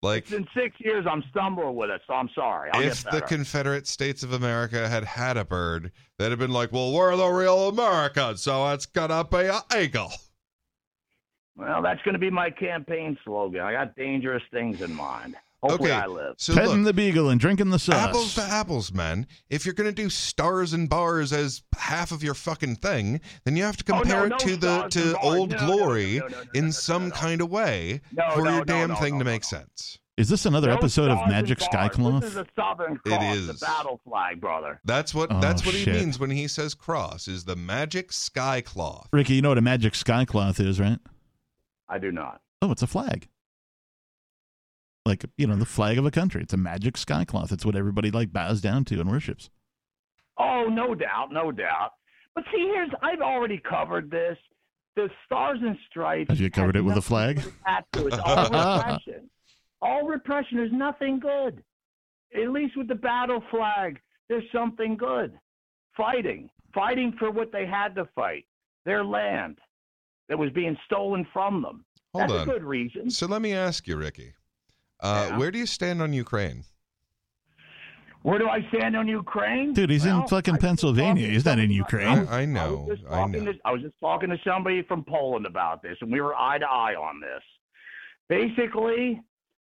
[0.00, 1.06] Like It's been six years.
[1.10, 2.70] I'm stumbling with it, so I'm sorry.
[2.72, 3.20] I'll if the.
[3.20, 7.26] Confederate States of America had had a bird, they'd have been like, "Well, we're the
[7.26, 10.12] real America, so it's gonna be an eagle."
[11.58, 13.60] well, that's going to be my campaign slogan.
[13.60, 15.34] I got dangerous things in mind.
[15.62, 16.34] Hopefully, Okay, I live.
[16.38, 17.96] so Petting look, the beagle and drinking the sauce.
[17.96, 19.26] apples to apples, man.
[19.50, 23.64] If you're gonna do stars and bars as half of your fucking thing, then you
[23.64, 26.18] have to Oh, no, compare no it to the to old No, no, no, glory
[26.20, 27.14] no, no, no, no, in no, some no.
[27.14, 29.58] kind of way No, for no, your damn no, thing no, to make no.
[29.58, 29.98] sense.
[30.16, 31.70] is this another No episode of Magic bars.
[31.72, 32.20] Skycloth?
[32.20, 33.46] This is a Southern Cross, is.
[33.48, 34.80] the battle flag, brother.
[34.84, 38.60] That's what Oh, that's what he means when he says cross is the magic sky
[38.60, 39.08] cloth.
[39.12, 40.98] Ricky, you know what a magic skycloth is, right?
[41.88, 42.42] I do not.
[42.62, 43.28] Oh, it's a flag.
[45.08, 46.42] Like, you know, the flag of a country.
[46.42, 47.50] It's a magic skycloth.
[47.50, 49.50] It's what everybody like bows down to and worships.
[50.38, 51.92] Oh, no doubt, no doubt.
[52.34, 54.36] But see, here's I've already covered this.
[54.94, 56.30] The stars and stripes.
[56.30, 57.40] Have you covered it with a flag?
[57.40, 58.14] to attach to it.
[58.14, 59.30] It's all repression.
[59.82, 60.56] all repression.
[60.58, 61.62] There's nothing good.
[62.34, 65.38] At least with the battle flag, there's something good.
[65.96, 68.44] Fighting, fighting for what they had to fight,
[68.84, 69.58] their land
[70.28, 71.84] that was being stolen from them.
[72.14, 72.48] Hold That's on.
[72.48, 73.10] a good reason.
[73.10, 74.34] So let me ask you, Ricky.
[75.00, 75.38] Uh, Yeah.
[75.38, 76.64] Where do you stand on Ukraine?
[78.22, 79.72] Where do I stand on Ukraine?
[79.72, 81.22] Dude, he's in fucking I Pennsylvania.
[81.22, 82.16] talking He's not in Ukraine.
[82.16, 83.44] somebody- I, I I know, was I know.
[83.52, 86.58] to I was just talking to somebody from Poland about this, and we were eye
[86.58, 87.42] to eye on this.
[88.28, 89.20] Basically,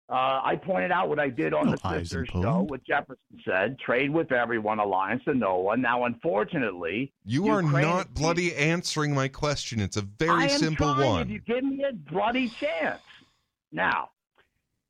[0.08, 2.82] uh, I pointed out what I did on No the eyes in sister show, what
[2.84, 5.82] Jefferson said: trade with everyone, alliance to no one.
[5.82, 9.78] Now, unfortunately, You are Ukraine not is- bloody answering my question.
[9.78, 11.22] It's a very am simple trying, one.
[11.22, 13.02] If you give me a bloody chance.
[13.70, 14.08] Now,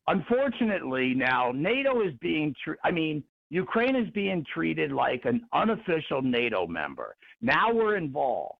[0.08, 2.54] unfortunately, now NATO is being.
[2.62, 7.16] Tr- I mean, Ukraine is being treated like an unofficial NATO member.
[7.40, 8.58] Now we're involved.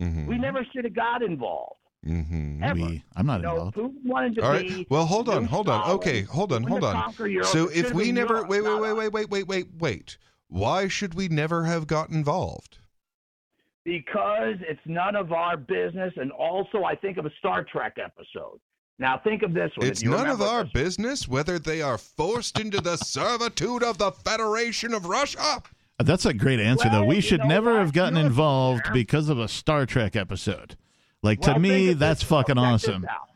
[0.00, 0.26] Mhm.
[0.26, 1.74] We never should have got involved.
[2.06, 2.62] Mhm.
[2.62, 2.74] ever.
[2.74, 3.76] We, I'm not You know, involved.
[3.76, 4.68] Putin wanted to All be.
[4.68, 4.86] right.
[4.90, 5.90] Well, hold on, hold on.
[5.96, 7.12] Okay, hold on, hold on.
[7.44, 10.18] So if we never wait, wait, wait, wait, wait, wait, wait, wait.
[10.48, 12.78] Why should we never have got involved?
[13.84, 18.60] Because it's none of our business, and also I think of a Star Trek episode.
[18.98, 19.86] Now think of this one.
[19.86, 20.72] It's none of our this.
[20.72, 25.38] business whether they are forced into the servitude of the Federation of Russia.
[26.00, 27.04] Uh, That's a great answer, though.
[27.04, 27.80] We should never what?
[27.80, 28.94] have gotten You're involved fair.
[28.94, 30.76] because of a Star Trek episode.
[31.22, 32.28] Like, Well, to me, that's this.
[32.28, 33.00] fucking Check awesome.
[33.02, 33.28] This out.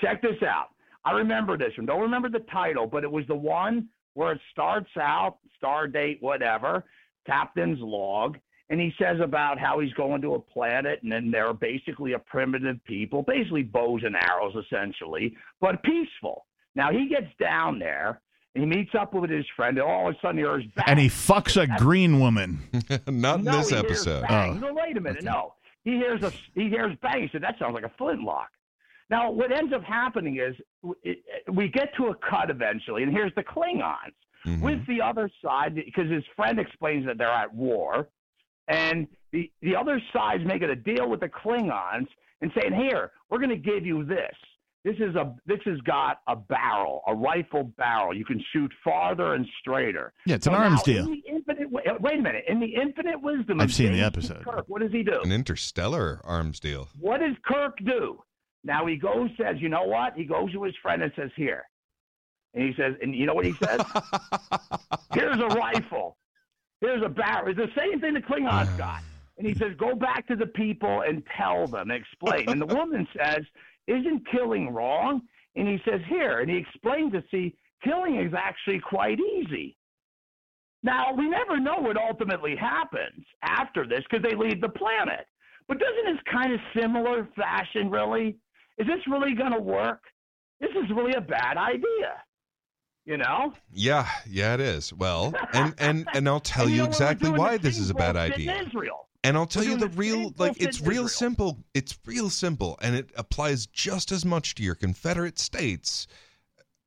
[0.00, 0.68] Check this out.
[1.04, 1.86] I remember this one.
[1.86, 6.18] Don't remember the title, but it was the one where it starts out, star date,
[6.20, 6.84] whatever,
[7.26, 8.38] captain's log,
[8.70, 12.18] and he says about how he's going to a planet, and then they're basically a
[12.18, 16.46] primitive people, basically bows and arrows, essentially, but peaceful.
[16.74, 18.20] Now he gets down there.
[18.54, 20.84] And he meets up with his friend, and all of a sudden he hears bang.
[20.88, 22.58] And he fucks a green woman.
[23.06, 24.24] Not in no, this episode.
[24.26, 24.56] Bang.
[24.64, 24.68] Oh.
[24.68, 25.18] No, wait a minute.
[25.18, 25.26] Okay.
[25.26, 25.54] No,
[25.84, 27.22] he hears a he hears bang.
[27.22, 28.48] He said that sounds like a flintlock.
[29.10, 30.56] Now, what ends up happening is
[31.04, 34.14] it, it- we get to a cut eventually, and here's the Klingons
[34.46, 34.60] Mhm.
[34.62, 38.08] with the other side because his friend explains that they're at war,
[38.68, 42.06] and the the other side's making a deal with the Klingons
[42.40, 44.34] and saying, "Here, we're going to give you this.
[44.84, 48.14] This is a this has got a barrel, a rifle barrel.
[48.14, 51.06] You can shoot farther and straighter." Yeah, it's an So arms deal.
[51.06, 52.44] In the infinite, wait, wait a minute.
[52.48, 54.44] In the infinite wisdom, I've of seen the episode.
[54.44, 55.20] Kirk, what does he do?
[55.22, 56.88] An interstellar arms deal.
[56.98, 58.22] What does Kirk do?
[58.64, 60.14] Now he goes, says, you know what?
[60.14, 61.64] He goes to his friend and says, here.
[62.54, 63.80] And he says, and you know what he says?
[65.14, 66.16] Here's a rifle.
[66.80, 67.48] Here's a barrel.
[67.48, 69.02] It's the same thing the Klingons got.
[69.36, 72.48] And he says, go back to the people and tell them, explain.
[72.48, 73.44] And the woman says,
[73.86, 75.22] isn't killing wrong?
[75.54, 76.40] And he says, here.
[76.40, 79.76] And he explains to See, killing is actually quite easy.
[80.82, 85.26] Now, we never know what ultimately happens after this because they leave the planet.
[85.66, 88.36] But doesn't this kind of similar fashion really?
[88.78, 90.00] Is this really going to work?
[90.60, 92.22] this is really a bad idea.
[93.08, 93.54] You know?
[93.72, 94.92] Yeah, yeah, it is.
[94.92, 98.16] Well, and and and I'll tell And you know exactly why this is a bad
[98.16, 98.54] idea.
[98.54, 99.08] In Israel.
[99.24, 101.08] And I'll tell We're you the the real, like, it's real Israel.
[101.08, 101.64] simple.
[101.72, 106.06] It's real simple, and it applies just as much to your Confederate states.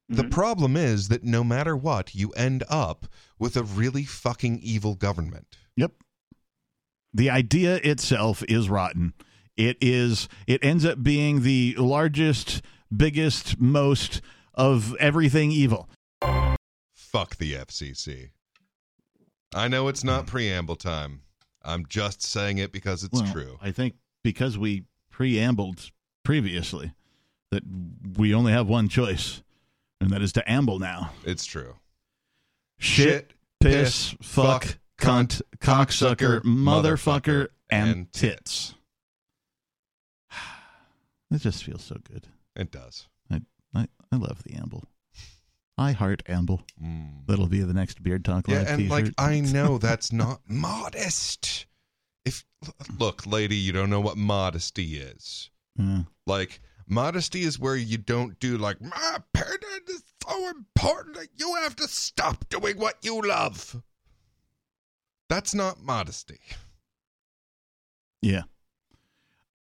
[0.09, 0.31] The Mhm.
[0.31, 3.07] problem is that no matter what, you end up
[3.39, 5.57] with a really fucking evil government.
[5.75, 5.93] Yep.
[7.13, 9.13] The idea itself is rotten.
[9.57, 12.61] It is it ends up being the largest,
[12.95, 14.21] biggest, most
[14.53, 15.89] of everything evil.
[16.93, 18.29] Fuck the FCC.
[19.53, 20.27] I know it's not mm.
[20.27, 21.21] preamble time.
[21.63, 23.57] I'm just saying it because it's Well, true.
[23.61, 25.91] I think because we preambled
[26.23, 26.93] previously
[27.51, 27.63] that
[28.17, 29.43] we only have one choice,
[29.99, 31.11] and that is to amble now.
[31.25, 31.75] It's true.
[32.79, 38.75] Shit, piss, fuck, cunt, cocksucker, motherfucker, and and tits.
[41.33, 42.27] It just feels so good.
[42.57, 43.07] It does.
[43.31, 43.39] I,
[43.73, 44.83] I, I love the amble.
[45.81, 46.61] I heart amble.
[46.81, 47.25] Mm.
[47.27, 48.91] That'll be the next Beard Talk Yeah, Live and t-shirt.
[48.91, 51.65] like I know that's not modest.
[52.23, 52.45] If
[52.99, 55.49] look, lady, you don't know what modesty is.
[55.75, 56.03] Yeah.
[56.27, 61.55] Like modesty is where you don't do like my opinion is so important that you
[61.55, 63.81] have to stop doing what you love.
[65.29, 66.39] That's not modesty.
[68.21, 68.43] Yeah.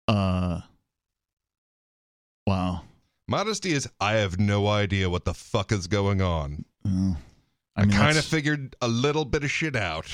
[0.06, 0.60] Uh.
[2.46, 2.82] Wow.
[3.30, 6.64] Modesty is I have no idea what the fuck is going on.
[6.84, 7.16] Well,
[7.76, 10.10] I, I, kind of figured a little bit of shit out,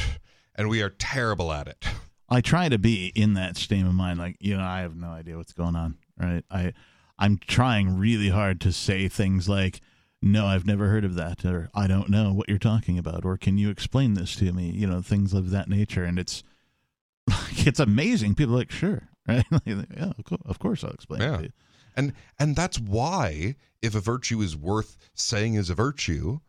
[0.54, 1.82] and we are terrible at it.
[2.28, 5.08] I try to be in that state of mind, like you know, I have no
[5.08, 5.96] idea what's going on.
[6.20, 6.44] Right?
[6.50, 6.74] I,
[7.18, 9.80] I'm trying really hard to say things like,
[10.20, 13.38] "No, I've never heard of that," or "I don't know what you're talking about," or
[13.38, 16.44] "Can you explain this to me?" You know, things of that nature, and it's,
[17.26, 18.34] like, it's amazing.
[18.34, 19.46] People are like, "Sure, right?
[19.50, 21.34] Like, yeah, of course, of course, I'll explain." Yeah.
[21.36, 21.52] It to you.
[21.96, 26.40] And and that's why if a virtue is worth saying is a virtue,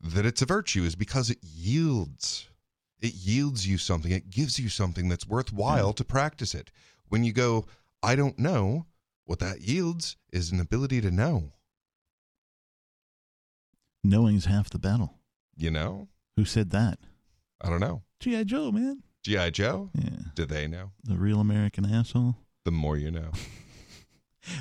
[0.00, 2.48] that it's a virtue is because it yields.
[3.00, 4.10] It yields you something.
[4.10, 6.70] It gives you something that's worthwhile to practice it.
[7.08, 7.66] When you go,
[8.02, 8.86] I don't know,
[9.26, 11.52] what that yields is an ability to know.
[14.02, 15.14] Knowing's half the battle.
[15.56, 16.08] You know?
[16.36, 16.98] Who said that?
[17.60, 18.02] I don't know.
[18.20, 18.44] G.I.
[18.44, 19.02] Joe, man.
[19.24, 19.50] G.I.
[19.50, 19.90] Joe?
[19.94, 20.92] Yeah, Do they know?
[21.04, 22.36] the real American asshole.
[22.64, 23.30] The more you know.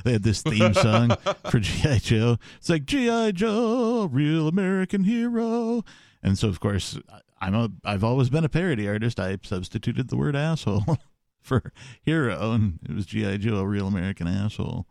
[0.03, 1.15] They had this theme song
[1.49, 1.99] for G.I.
[1.99, 2.37] Joe.
[2.57, 3.31] It's like G.I.
[3.31, 5.83] Joe, real American hero.
[6.23, 6.99] And so, of course,
[7.39, 7.69] I'm a.
[7.83, 9.19] I've always been a parody artist.
[9.19, 10.97] I substituted the word asshole
[11.41, 11.71] for
[12.01, 13.37] hero, and it was G.I.
[13.37, 14.87] Joe, a real American asshole.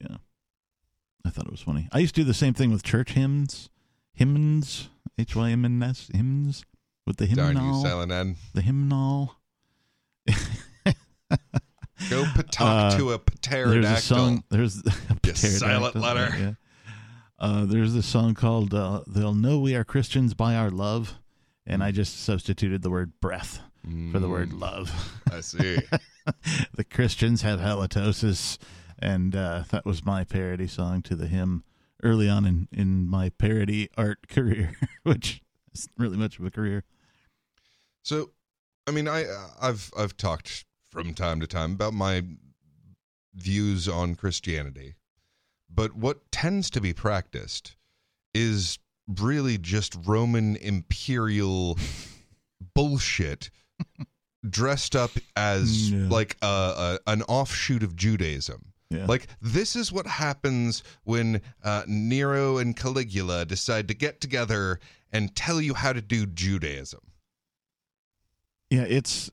[0.00, 0.16] Yeah,
[1.24, 1.88] I thought it was funny.
[1.92, 3.70] I used to do the same thing with church hymns,
[4.12, 6.64] hymns, H Y M N S hymns
[7.06, 7.52] with the hymnal.
[7.52, 8.36] Darn you, Silent N.
[8.54, 9.36] the hymnal.
[12.08, 13.82] Go talk Uh, to a pterodactyl.
[13.82, 14.44] there's a song.
[14.48, 14.82] There's
[15.24, 16.34] a silent letter.
[16.38, 16.52] Yeah.
[17.38, 21.18] Uh, there's a song called uh, "They'll Know We Are Christians by Our Love,"
[21.66, 23.60] and I just substituted the word "breath"
[24.12, 25.78] for the word Mm, "love." I see.
[26.74, 28.58] the Christians have halitosis,
[28.98, 31.64] and uh, that was my parody song to the hymn
[32.02, 35.42] early on in in my parody art career, which
[35.74, 36.84] isn't really much of a career.
[38.02, 38.30] So,
[38.86, 39.24] I mean, I
[39.60, 42.22] I've I've talked from time to time about my
[43.34, 44.94] views on Christianity,
[45.72, 47.76] but what tends to be practiced
[48.34, 51.78] is really just Roman imperial
[52.74, 53.50] bullshit
[54.48, 56.08] dressed up as Yeah.
[56.08, 58.72] like a, a an offshoot of Judaism.
[58.90, 59.06] Yeah.
[59.06, 64.80] Like this is what happens when uh, Nero and Caligula decide to get together
[65.12, 67.00] and tell you how to do Judaism.
[68.70, 69.30] yeah, it's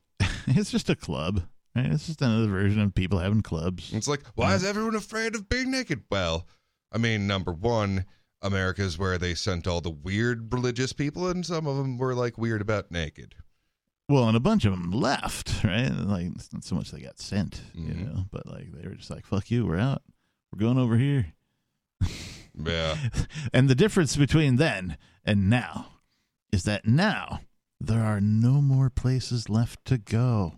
[0.56, 1.42] it's just a club.
[1.76, 1.86] Right?
[1.86, 3.92] It's just another version of people having clubs.
[3.92, 6.02] It's like, why is everyone afraid of being naked?
[6.10, 6.46] Well,
[6.90, 8.04] I mean, number one,
[8.42, 12.38] America's where they sent all the weird religious people, and some of them were like
[12.38, 13.34] weird about naked.
[14.08, 15.90] Well, and a bunch of them left, right?
[15.90, 18.06] Like it's not so much they got sent, you Mhm.
[18.06, 20.02] know, but like they were just like, "Fuck you, we're out.
[20.50, 21.34] We're going over here."
[22.54, 22.96] Yeah.
[23.52, 25.88] and the difference between then and now
[26.50, 27.40] is that now
[27.80, 30.54] there are no more places left to go.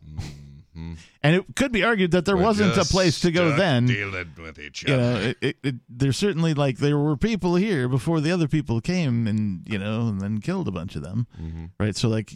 [0.76, 0.96] Mhm.
[1.22, 3.86] And it could be argued that there We're wasn't a place to go then.
[3.86, 5.02] Dealing with each You other.
[5.02, 8.80] know, it, it, it, there's certainly like there were people here before the other people
[8.80, 11.26] came and, you know, and then killed a bunch of them.
[11.40, 11.70] Mhm.
[11.78, 11.96] right?
[11.96, 12.32] So like,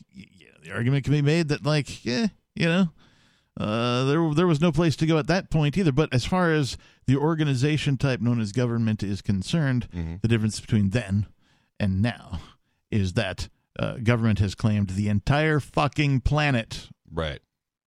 [0.63, 2.89] the argument can be made that like, yeah, you know,
[3.59, 5.93] uh, there there was no place to go at that point either.
[5.93, 6.77] But as far as
[7.07, 10.21] the organization type known as government is concerned, Mhm.
[10.23, 11.27] the difference between then
[11.79, 12.41] and now
[12.91, 13.49] is that
[13.79, 17.41] uh, government has claimed the entire fucking planet, Right.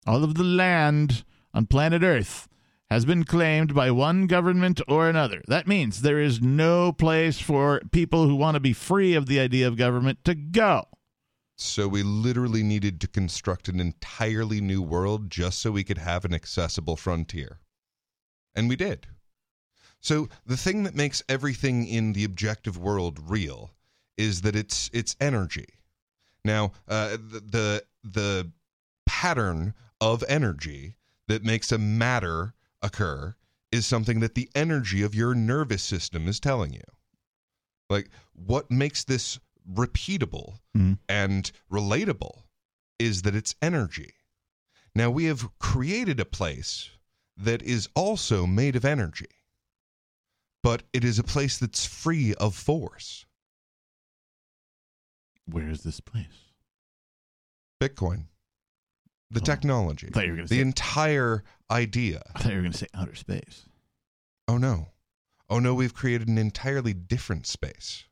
[0.06, 1.24] all of the land
[1.54, 2.48] on planet Earth,
[2.90, 5.42] has been claimed by one government or another.
[5.46, 9.38] That means there is no place for people who want to be free of the
[9.40, 10.86] idea of government to go.
[11.56, 16.24] So we literally needed to construct an entirely new world just so we could have
[16.24, 17.58] an accessible frontier.
[18.54, 19.08] And we did.
[20.00, 23.72] So the thing that makes everything in the objective world real
[24.18, 25.66] is that it's it's energy.
[26.44, 28.52] Now, uh, the, the the
[29.06, 30.96] pattern of energy
[31.28, 33.34] that makes a matter occur
[33.72, 36.84] is something that the energy of your nervous system is telling you.
[37.90, 39.38] Like what makes this
[39.70, 40.98] repeatable Mhm.
[41.08, 42.44] and relatable
[42.98, 44.14] is that it's energy.
[44.94, 46.90] Now we have created a place
[47.36, 49.28] that is also made of energy,
[50.62, 53.26] but it is a place that's free of force.
[55.50, 56.52] Where is this place?
[57.80, 58.24] Bitcoin,
[59.30, 59.44] the Oh.
[59.44, 60.62] technology, I thought you were going to the say.
[60.62, 62.22] entire idea.
[62.34, 63.64] I thought you were going to say outer space.
[64.46, 64.88] Oh no.
[65.48, 68.04] Oh no, we've created an entirely different space.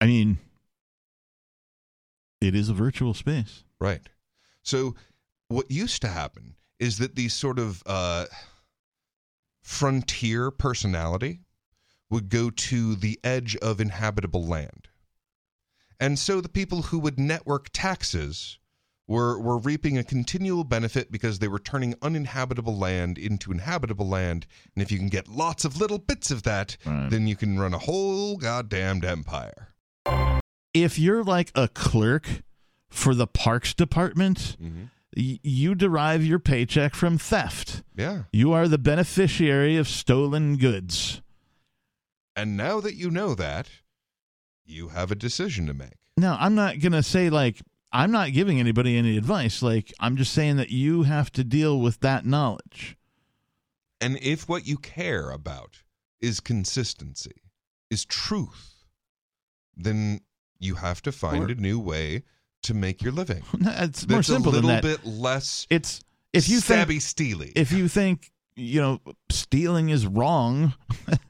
[0.00, 0.38] I mean,
[2.40, 3.64] it is a virtual space.
[3.80, 4.02] Right.
[4.62, 4.94] So
[5.48, 8.26] what used to happen is that these sort of uh,
[9.62, 11.40] frontier personality
[12.10, 14.88] would go to the edge of inhabitable land.
[16.00, 18.58] And so the people who would network taxes
[19.06, 24.46] were, were reaping a continual benefit because they were turning uninhabitable land into inhabitable land.
[24.74, 27.08] And if you can get lots of little bits of that, Right.
[27.10, 29.74] then you can run a whole goddamned empire.
[30.74, 32.42] If you're like a clerk
[32.90, 34.84] for the parks department, mm-hmm.
[35.16, 37.82] y- you derive your paycheck from theft.
[37.96, 38.24] Yeah.
[38.32, 41.22] You are the beneficiary of stolen goods.
[42.38, 43.68] And now that you know that,
[44.64, 45.96] you have a decision to make.
[46.16, 47.60] Now, I'm not going to say like
[47.90, 49.60] I'm not giving anybody any advice.
[49.60, 52.96] Like I'm just saying that you have to deal with that knowledge.
[54.00, 55.82] And if what you care about
[56.20, 57.42] is consistency,
[57.90, 58.84] is truth,
[59.76, 60.20] then
[60.60, 62.22] you have to find Or- a new way
[62.62, 63.42] to make your living.
[63.52, 65.02] It's more That's simple a little than that.
[65.02, 67.52] bit less It's if you think stabby steely.
[67.56, 70.74] if you think you know stealing is wrong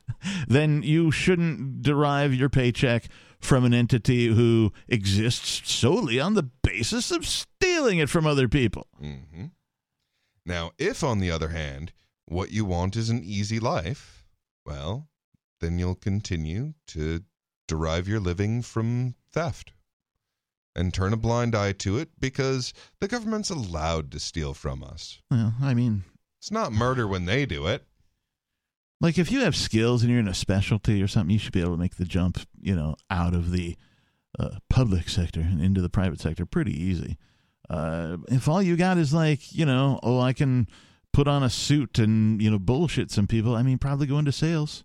[0.48, 3.08] then you shouldn't derive your paycheck
[3.40, 8.86] from an entity who exists solely on the basis of stealing it from other people
[8.98, 9.46] hmm
[10.46, 11.92] Now, if on the other hand,
[12.26, 14.26] what you want is an easy life,
[14.64, 15.08] well,
[15.60, 17.22] then you'll continue to
[17.66, 19.72] derive your living from theft
[20.74, 25.20] and turn a blind eye to it because the government's allowed to steal from us.
[25.30, 26.04] well i mean
[26.38, 27.84] It's not murder when they do it.
[29.00, 31.60] Like if you have skills and you're in a specialty or something you should be
[31.60, 33.76] able to make the jump you know out of the
[34.38, 37.16] uh, public sector and into the private sector pretty easy.
[37.68, 40.66] Uh, if all you got is like you know oh i can
[41.12, 44.32] put on a suit and you know bullshit some people i mean probably go into
[44.32, 44.84] sales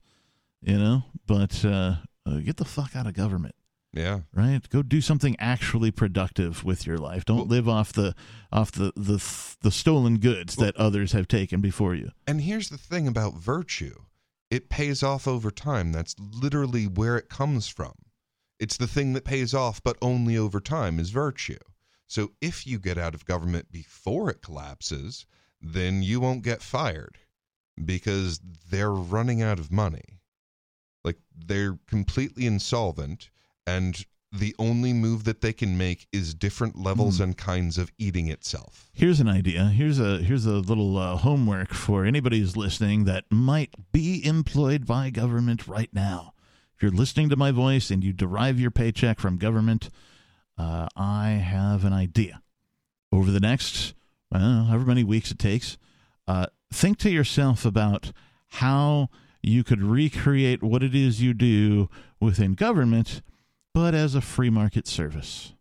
[0.64, 1.04] you know?
[1.28, 1.96] But uh,
[2.26, 3.56] uh, get the fuck out of government
[3.94, 4.22] Yeah.
[4.34, 8.16] right go do something actually productive with your life don't Well- live off the
[8.52, 9.24] off the the
[9.62, 13.96] the stolen goods that others have taken before you And here's the thing about virtue
[14.50, 15.92] it pays off over time.
[15.92, 17.94] That's literally where it comes from.
[18.60, 21.58] It's the thing that pays off, but only over time is virtue.
[22.06, 25.26] So if you get out of government before it collapses,
[25.60, 27.18] then you won't get fired
[27.84, 28.40] because
[28.70, 30.20] they're running out of money.
[31.04, 33.32] Like they're completely insolvent,
[33.66, 38.30] and the only move that they can make is different levels and kinds of eating
[38.30, 38.90] itself.
[38.92, 39.66] Here's an idea.
[39.66, 44.88] Here's a here's a little uh, homework for anybody who's listening that might be employed
[44.88, 46.34] by government right now.
[46.76, 49.90] If you're listening to my voice and you derive your paycheck from government,
[50.58, 52.42] uh, I have an idea.
[53.12, 53.94] Over the next,
[54.32, 55.78] well, however many weeks it takes,
[56.28, 58.12] uh, think to yourself about
[58.48, 59.10] how
[59.44, 61.90] you could recreate what it is you do
[62.20, 63.22] within government,
[63.74, 65.54] but as a free market service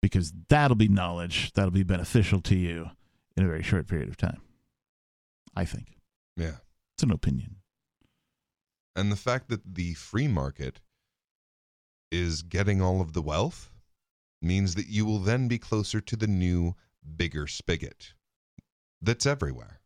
[0.00, 2.90] because that'll be knowledge that'll be beneficial to you
[3.36, 4.40] in a very short period of time.
[5.54, 5.96] I think
[6.36, 6.58] Yeah.
[6.94, 7.56] it's an opinion.
[8.96, 10.80] And the fact that the free market
[12.10, 13.70] is getting all of the wealth
[14.40, 16.74] means that you will then be closer to the new,
[17.16, 18.14] bigger spigot
[19.00, 19.80] that's everywhere.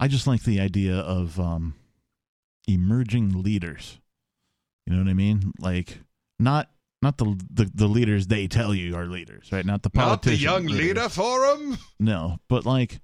[0.00, 1.74] I just like the idea of um,
[2.66, 3.98] emerging leaders.
[4.88, 5.52] You know what I mean?
[5.60, 5.98] Like
[6.38, 6.70] not
[7.02, 9.64] not the, the the leaders they tell you are leaders, right?
[9.64, 10.42] Not the politicians.
[10.42, 10.62] Not the.
[10.62, 11.76] Young Leader Forum.
[12.00, 13.00] No, but like,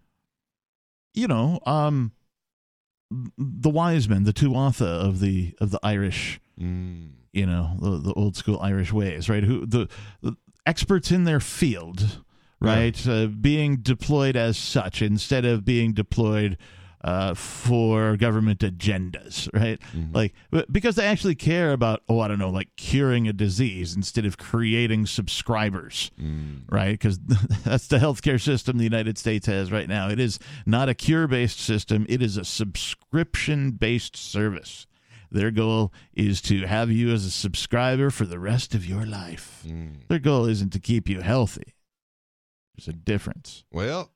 [1.12, 2.12] you know, um,
[3.10, 7.10] the wise men, the tuatha of the of the Irish Mm.
[7.32, 9.42] you know the, the old school Irish ways, right?
[9.42, 9.88] Who the,
[10.22, 12.20] the experts in their field
[12.60, 13.06] right?
[13.06, 16.56] Uh, being deployed as such instead of being deployed
[17.04, 19.78] uh, for government agendas, right?
[19.94, 20.14] Mhm.
[20.14, 20.34] Like
[20.72, 24.38] because they actually care about, oh, I don't know, like curing a disease instead of
[24.38, 26.62] creating subscribers, Mm.
[26.70, 26.92] right?
[26.92, 27.18] Because
[27.64, 30.08] that's the healthcare system the United States has right now.
[30.08, 34.86] It is not a cure-based system; it is a subscription-based service.
[35.30, 39.62] Their goal is to have you as a subscriber for the rest of your life.
[39.66, 40.06] Mm.
[40.08, 41.74] Their goal isn't to keep you healthy.
[42.76, 43.64] There's a difference.
[43.70, 44.10] Well,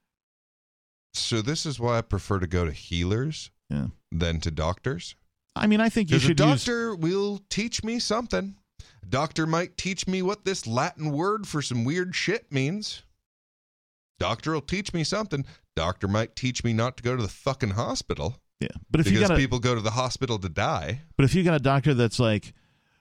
[1.13, 3.89] so this is why I prefer to go to healers Yeah.
[4.13, 5.15] than to doctors.
[5.57, 6.65] I mean, I think you Because a should use.
[6.65, 8.57] doctor will teach me something.
[9.03, 13.03] A doctor might teach me what this Latin word for some weird shit means.
[14.19, 15.45] Doctor will teach me something.
[15.77, 19.21] Doctor might teach me not to go to the fucking hospital Yeah, but if you
[19.21, 21.03] got people go to the hospital to die.
[21.17, 22.53] but if you got a doctor that's like,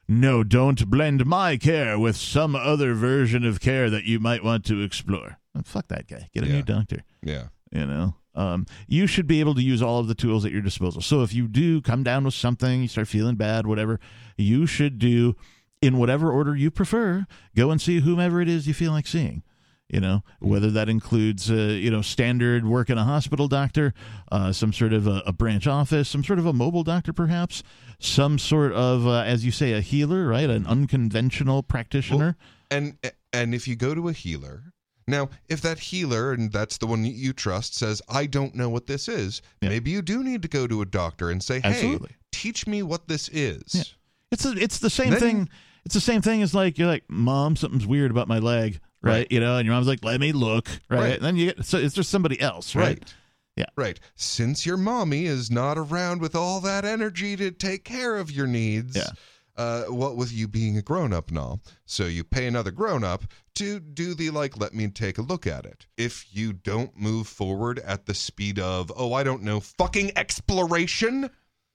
[0.08, 4.64] no, don't blend my care with some other version of care that you might want
[4.66, 5.38] to explore.
[5.64, 6.30] Fuck that guy.
[6.34, 6.53] Get a Yeah.
[6.53, 7.03] new doctor.
[7.24, 7.47] Yeah.
[7.72, 10.61] You know, um, you should be able to use all of the tools at your
[10.61, 11.01] disposal.
[11.01, 13.99] So if you do come down with something, you start feeling bad, whatever,
[14.38, 15.36] you should do
[15.82, 17.26] in whatever order you prefer.
[17.55, 19.43] Go and see whomever it is you feel like seeing.
[19.89, 23.93] You know, whether that includes, uh, you know, standard work in a hospital doctor,
[24.30, 27.63] uh, some sort of a, a branch office, some sort of a mobile doctor, perhaps,
[27.97, 30.49] some sort of, uh, as you say, a healer, right?
[30.49, 32.36] An unconventional practitioner.
[32.70, 32.97] And
[33.32, 34.74] and if you go to a healer,
[35.08, 38.70] now if that healer and that's the one you- you trust says, "I don't know
[38.70, 39.70] what this is," Yeah.
[39.70, 42.12] maybe you do need to go to a doctor and say, "Hey, Absolutely.
[42.32, 43.84] teach me what this is." Yeah.
[44.32, 45.49] It's a, it's the same Then- thing.
[45.86, 49.20] It's the same thing as like you're like, mom, something's weird about my leg, right?
[49.20, 49.28] Right.
[49.32, 50.99] You know, and your mom's like, let me look, right?
[50.99, 51.14] Right.
[51.16, 52.99] And then you get so it's just somebody else, right?
[52.99, 53.14] Right.
[53.55, 53.66] Yeah.
[53.78, 53.97] Right.
[54.16, 58.47] Since your mommy is not around with all that energy to take care of your
[58.47, 58.97] needs.
[58.97, 59.10] Yeah.
[59.58, 61.60] Uh, what with you being a grown up and all.
[61.86, 63.24] So you pay another grown up
[63.55, 65.88] to do the like, let me take a look at it.
[65.97, 71.32] If you don't move forward at the speed of, oh, I don't know, fucking exploration,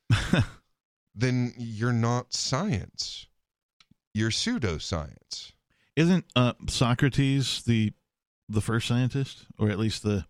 [1.15, 3.27] then you're not science.
[4.15, 5.53] You're pseudoscience.
[5.97, 7.93] Isn't uh, Socrates the
[8.49, 10.25] the first scientist, or at least the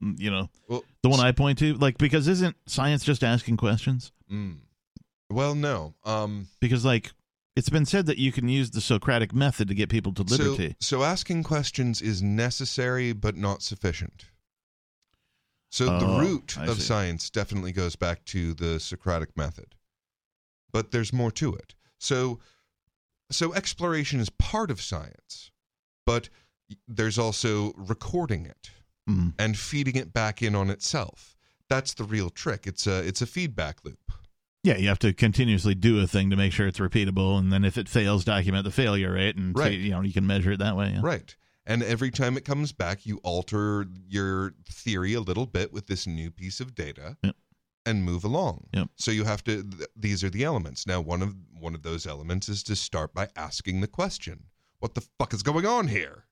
[0.00, 1.74] you know Well, the one I point to?
[1.74, 4.12] Like because isn't science just asking questions?
[4.30, 4.56] mm.
[5.30, 5.94] Well, no.
[6.04, 7.12] Um, Because like
[7.56, 10.76] it's been said that you can use the Socratic method to get people to liberty.
[10.80, 14.26] So, so asking questions is necessary but not sufficient.
[15.70, 16.82] So the Oh, root I of see.
[16.82, 19.74] science definitely goes back to the Socratic method.
[20.72, 21.74] But there's more to it.
[21.98, 22.38] So
[23.30, 25.50] so exploration is part of science,
[26.06, 26.30] but
[26.86, 28.70] there's also recording it
[29.08, 29.32] Mm.
[29.38, 31.34] and feeding it back in on itself.
[31.70, 32.66] That's the real trick.
[32.66, 34.12] It's a it's a feedback loop.
[34.64, 37.64] Yeah, you have to continuously do a thing to make sure it's repeatable, and then
[37.64, 39.78] if it fails, document the failure rate, and Right.
[39.78, 40.90] you know you can measure it that way.
[40.94, 41.00] Yeah.
[41.02, 41.34] Right.
[41.64, 46.06] And every time it comes back, you alter your theory a little bit with this
[46.06, 47.36] new piece of data Yep.
[47.86, 48.66] and move along.
[48.72, 48.88] Yep.
[48.96, 50.86] So you have to th- these are the elements.
[50.86, 54.44] Now one of one of those elements is to start by asking the question.
[54.80, 56.24] What the fuck is going on here?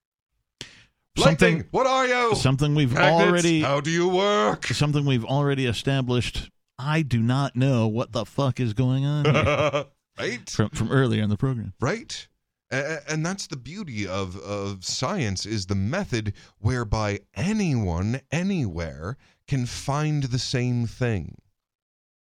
[1.18, 2.35] Something- Lightning, what are you?
[2.37, 4.66] Something we've Magnets, already How do you work?
[4.66, 6.51] something we've already established.
[6.79, 9.24] I do not know what the fuck is going on
[10.18, 10.49] right?
[10.51, 11.72] from from earlier in the program.
[11.81, 12.29] right
[12.70, 19.16] and that's the beauty of of science is the method whereby anyone anywhere
[19.47, 21.37] can find the same thing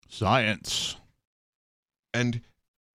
[0.09, 0.97] Science.
[2.13, 2.41] and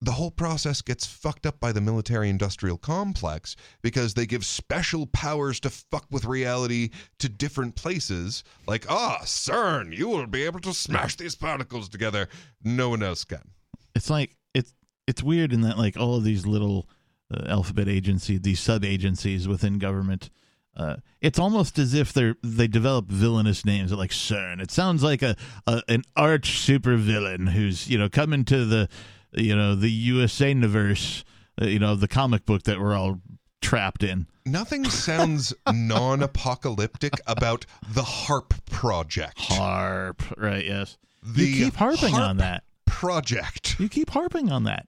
[0.02, 5.06] the whole process gets fucked up by the military industrial complex because they give special
[5.08, 10.60] powers to fuck with reality to different places like ah CERN you will be able
[10.62, 12.28] to smash these particles together
[12.64, 13.52] no one else can
[13.96, 14.74] It's like it's
[15.08, 16.88] it's weird in that like all of these little
[17.34, 20.30] uh, alphabet agencies, these sub agencies within government.
[20.76, 24.62] Uh, it's almost as if they're they develop villainous names like CERN.
[24.62, 25.36] It sounds like a,
[25.68, 28.88] a an arch super villain who's you know coming to the
[29.34, 31.24] you know the USA universe,
[31.62, 33.22] uh, you know the comic book that we're all
[33.62, 34.28] trapped in.
[34.46, 39.38] Nothing sounds non apocalyptic about the HAARP project.
[39.40, 40.66] Harp, right?
[40.66, 40.98] Yes.
[41.22, 42.64] The you keep harping HAARP on that.
[42.86, 43.80] project.
[43.80, 44.88] You keep harping on that.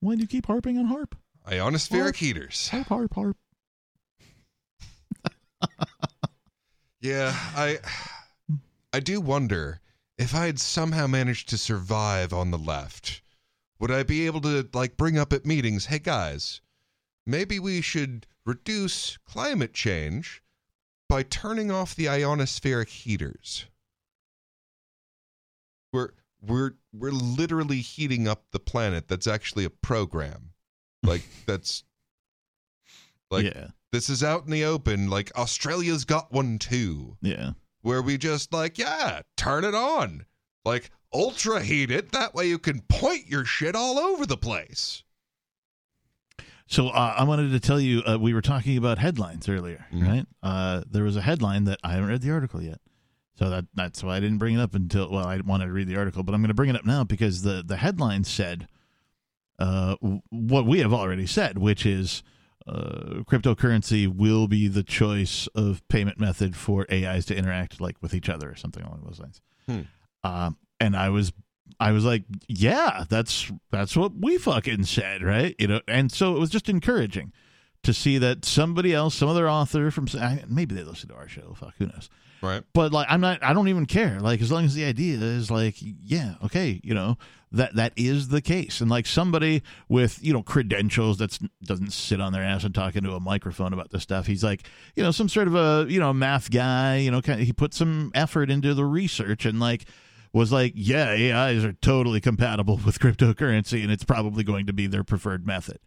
[0.00, 1.14] Why do you keep harping on harp?
[1.48, 2.16] Ionospheric Harp.
[2.16, 2.68] heaters.
[2.68, 3.36] Harp, harp, harp.
[7.00, 7.78] Yeah, I
[8.92, 9.80] I do wonder
[10.18, 13.21] if I had somehow managed to survive on the left,
[13.82, 16.60] would I be able to like bring up at meetings, "Hey guys,
[17.26, 20.40] maybe we should reduce climate change
[21.08, 23.66] by turning off the ionospheric heaters."
[25.92, 26.10] We're
[26.40, 29.08] we're we're literally heating up the planet.
[29.08, 30.50] That's actually a program.
[31.02, 31.82] Like that's
[33.32, 33.68] like yeah.
[33.90, 35.10] This is out in the open.
[35.10, 37.50] Like Australia's got one too, Yeah.
[37.82, 40.24] where we just like, yeah, turn it on.
[40.64, 42.12] Like ultra heat it.
[42.12, 45.02] That way you can point your shit all over the place.
[46.66, 50.06] So uh, I wanted to tell you, uh, we were talking about headlines earlier, Mhm.
[50.08, 50.26] right?
[50.42, 52.80] Uh, there was a headline that I haven't read the article yet,
[53.34, 55.88] so that that's why I didn't bring it up until well, I wanted to read
[55.88, 58.68] the article, but I'm going to bring it up now because the the headline said
[59.58, 59.96] uh,
[60.30, 62.22] what we have already said, which is
[62.66, 68.14] uh, cryptocurrency will be the choice of payment method for AIs to interact like with
[68.14, 69.40] each other or something along those lines.
[69.66, 69.80] Hmm.
[70.24, 71.32] Um, and I was
[71.80, 75.54] I was like, yeah, that's that's what we fucking said, right?
[75.58, 77.32] You know, and so it was just encouraging
[77.82, 80.06] to see that somebody else, some other author from
[80.48, 82.08] maybe they listen to our show, fuck, who knows?
[82.40, 82.62] Right.
[82.72, 84.18] But like, I'm not, I don't even care.
[84.18, 87.16] Like, as long as the idea is like, yeah, okay, you know,
[87.52, 92.20] that that is the case, and like somebody with you know credentials that doesn't sit
[92.20, 94.26] on their ass and talk into a microphone about this stuff.
[94.26, 94.62] He's like,
[94.96, 96.96] you know, some sort of a you know math guy.
[96.96, 99.84] You know, kind of, he put some effort into the research and like
[100.32, 104.86] was like, yeah, AIs are totally compatible with cryptocurrency, and it's probably going to be
[104.86, 105.78] their preferred method.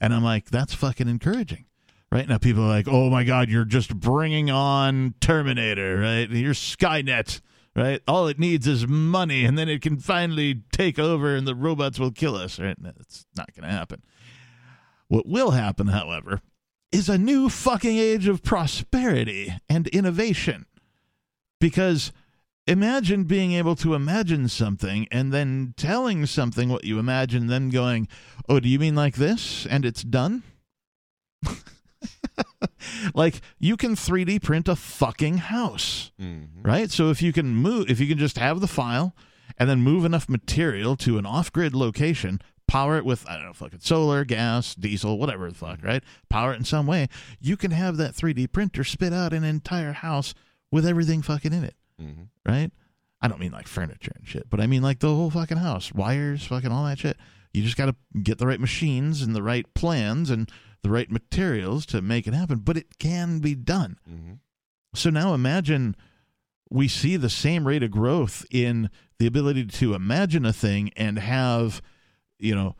[0.00, 1.64] And I'm like, that's fucking encouraging.
[2.10, 6.30] Right now, people are like, "Oh my God, you're just bringing on Terminator, right?
[6.30, 7.42] You're Skynet,
[7.76, 8.00] right?
[8.08, 11.98] All it needs is money, and then it can finally take over, and the robots
[11.98, 12.76] will kill us." Right?
[12.80, 14.02] That's not going to happen.
[15.08, 16.40] What will happen, however,
[16.90, 20.64] is a new fucking age of prosperity and innovation,
[21.60, 22.10] because
[22.68, 28.06] imagine being able to imagine something and then telling something what you imagine, then going,
[28.48, 30.42] "Oh, do you mean like this?" and it's done.
[33.14, 36.62] like you can 3D print a fucking house, Mm-hmm.
[36.62, 36.90] right?
[36.90, 39.14] So if you can move, if you can just have the file
[39.56, 43.52] and then move enough material to an off-grid location, power it with I don't know,
[43.52, 46.02] fucking solar, gas, diesel, whatever the fuck, right?
[46.28, 47.08] Power it in some way,
[47.40, 50.34] you can have that 3D printer spit out an entire house
[50.70, 52.22] with everything fucking in it, Mm-hmm.
[52.50, 52.70] right?
[53.20, 55.92] I don't mean like furniture and shit, but I mean like the whole fucking house,
[55.92, 57.16] wires, fucking all that shit.
[57.52, 60.48] You just got to get the right machines and the right plans and
[60.82, 63.98] the right materials to make it happen, but it can be done.
[64.08, 64.34] Mm-hmm.
[64.94, 65.96] So now imagine
[66.70, 71.18] we see the same rate of growth in the ability to imagine a thing and
[71.18, 71.82] have,
[72.38, 72.76] you know,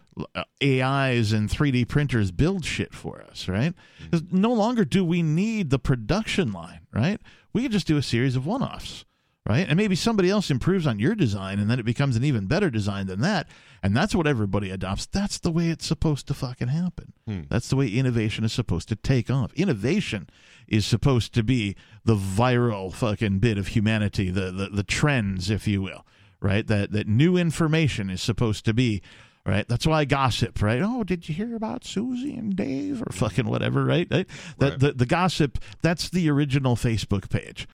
[0.63, 3.75] AIs and 3D printers build shit for us, right?
[4.11, 7.21] 'Cause no longer do we need the production line, right?
[7.53, 9.05] We can just do a series of one offs,
[9.49, 9.67] right?
[9.67, 12.71] And maybe somebody else improves on your design and then it becomes an even better
[12.71, 13.49] design than that.
[13.83, 15.07] And that's what everybody adopts.
[15.07, 17.13] That's the way it's supposed to fucking happen.
[17.27, 17.43] Hmm.
[17.49, 19.53] That's the way innovation is supposed to take off.
[19.55, 20.29] Innovation
[20.67, 25.67] is supposed to be the viral fucking bit of humanity, the the, the trends, if
[25.67, 26.05] you will,
[26.41, 26.67] right?
[26.67, 29.01] That that new information is supposed to be
[29.47, 29.67] right.
[29.67, 30.83] That's why I gossip, right?
[30.83, 34.07] Oh, did you hear about Susie and Dave or fucking whatever, right?
[34.11, 34.27] right?
[34.59, 34.81] That Right.
[34.81, 37.67] the the gossip that's the original Facebook page.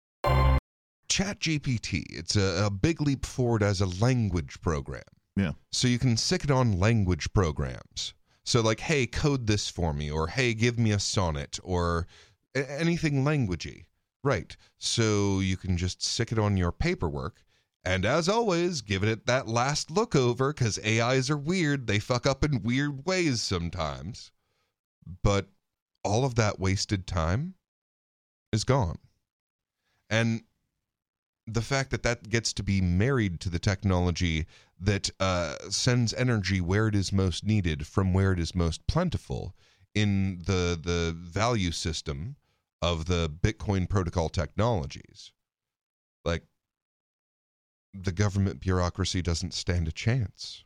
[1.14, 5.04] ChatGPT, it's a, a big leap forward as a language program.
[5.36, 5.52] Yeah.
[5.70, 8.14] So you can stick it on language programs.
[8.44, 12.08] So, like, hey, code this for me, or hey, give me a sonnet, or
[12.54, 13.84] anything languagey.
[14.24, 14.56] Right.
[14.78, 17.44] So you can just stick it on your paperwork.
[17.84, 21.86] And as always, give it that last look over because AIs are weird.
[21.86, 24.32] They fuck up in weird ways sometimes.
[25.22, 25.48] But
[26.02, 27.54] all of that wasted time
[28.52, 28.98] is gone.
[30.10, 30.42] And
[31.46, 34.46] the fact that that gets to be married to the technology
[34.80, 39.54] that uh, sends energy where it is most needed from where it is most plentiful
[39.94, 42.36] in the the value system
[42.82, 45.32] of the Bitcoin protocol technologies.
[46.24, 46.42] Like
[47.94, 50.64] the government bureaucracy doesn't stand a chance.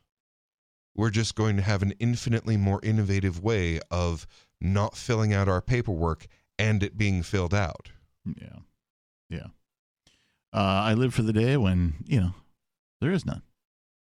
[0.95, 4.25] We're just going to have an infinitely more innovative way of
[4.59, 6.25] not filling out our paperwork
[6.57, 7.89] and it being filled out.
[8.25, 8.59] Yeah.
[9.29, 9.47] Yeah.
[10.53, 12.33] Uh, I live for the day when, you know,
[13.01, 13.43] there is none.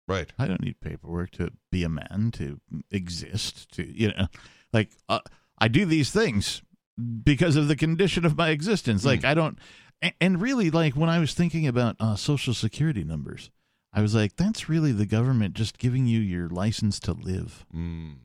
[0.07, 0.31] Right.
[0.37, 2.59] I don't need paperwork to be a man, to
[2.91, 4.27] exist, to, you know,
[4.71, 5.19] like, uh,
[5.57, 6.61] I do these things
[7.23, 9.03] because of the condition of my existence.
[9.05, 9.57] Like, I don't,
[10.01, 13.49] and, and really, like, when I was thinking about uh, social security numbers,
[13.93, 18.15] I was like, that's really the government just giving you your license to live, Mm.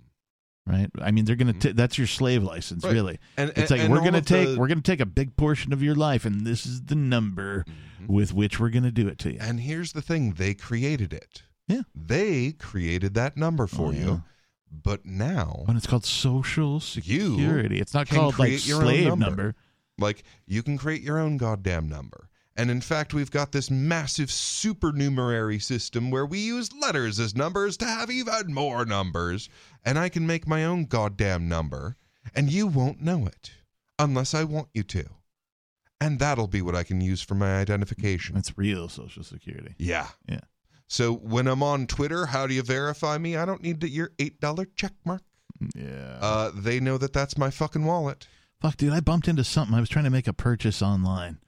[0.71, 0.89] Right?
[1.03, 2.93] I mean, they're going to, that's your slave license, Right.
[2.93, 3.19] really.
[3.37, 5.73] And It's and- like and we're gonna take the- we're gonna take a big portion
[5.73, 7.65] of your life, and this is the number
[8.01, 8.07] Mhm.
[8.09, 9.39] with which we're gonna do it to you.
[9.41, 11.43] And here's the thing: they created it.
[11.69, 11.83] Yeah.
[11.95, 14.19] They created that number for Oh, you, yeah.
[14.71, 19.27] but now, When it's called Social Security, it's not called like slave number.
[19.27, 19.55] number.
[19.99, 22.29] like, you can create your own goddamn number.
[22.57, 27.77] And in fact, we've got this massive supernumerary system where we use letters as numbers
[27.79, 29.49] to have even more numbers.
[29.85, 31.97] And I can make my own goddamn number,
[32.35, 33.53] and you won't know it.
[33.99, 35.05] unless I want you to.
[36.01, 38.35] And that'll be what I can use for my identification.
[38.35, 39.75] That's real Social Security.
[39.79, 40.09] Yeah.
[40.27, 40.41] Yeah.
[40.87, 43.37] So when I'm on Twitter, how do you verify me?
[43.37, 45.23] I don't need the, your $8 check mark.
[45.75, 46.17] Yeah.
[46.21, 48.27] Uh, they know that that's my fucking wallet.
[48.63, 49.75] Fuck, dude, I bumped into something.
[49.77, 51.39] I was trying to make a purchase online,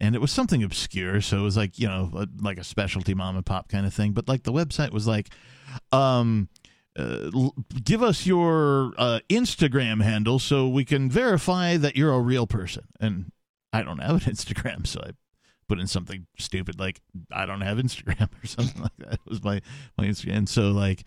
[0.00, 1.20] and it was something obscure.
[1.20, 4.12] So it was like you know, like a specialty mom and pop kind of thing.
[4.12, 5.30] But like the website was like,
[5.92, 6.48] um,
[6.96, 7.50] uh,
[7.84, 12.84] give us your uh, Instagram handle so we can verify that you're a real person.
[13.00, 13.32] And
[13.72, 15.10] I don't have an Instagram, so I
[15.68, 17.00] put in something stupid like
[17.32, 19.14] I don't have Instagram or something like that.
[19.14, 19.60] It was my
[19.98, 20.36] my Instagram.
[20.36, 21.04] And so like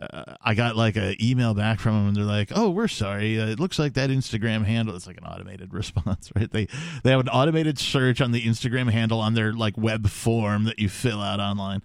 [0.00, 3.38] uh, I got like an email back from them, and they're like, "Oh, we're sorry.
[3.38, 4.96] Uh, it looks like that Instagram handle.
[4.96, 6.50] It's like an automated response, right?
[6.50, 6.68] They
[7.02, 10.78] they have an automated search on the Instagram handle on their like web form that
[10.78, 11.82] you fill out online.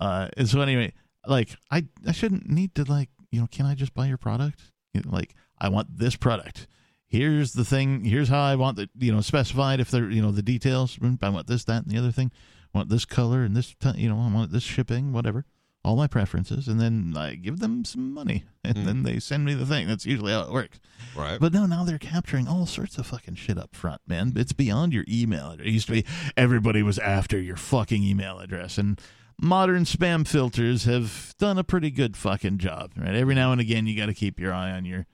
[0.00, 0.92] Uh, and so anyway,
[1.26, 4.60] like I I shouldn't need to like you know, can I just buy your product?
[4.94, 6.66] You know, like I want this product.
[7.06, 8.04] Here's the thing.
[8.04, 10.98] Here's how I want the you know specified if they're you know the details.
[11.22, 12.30] I want this, that, and the other thing.
[12.74, 15.44] I want this color and this ti- you know I want this shipping, whatever
[15.82, 18.84] all my preferences and then I give them some money and Mm.
[18.84, 19.88] then they send me the thing.
[19.88, 20.78] That's usually how it works.
[21.16, 21.40] Right.
[21.40, 24.34] But no, now they're capturing all sorts of fucking shit up front, man.
[24.36, 25.66] It's beyond your email address.
[25.66, 26.04] It used to be
[26.36, 29.00] everybody was after your fucking email address and
[29.40, 33.14] modern spam filters have done a pretty good fucking job, right?
[33.14, 35.06] Every now and again you got to keep your eye on your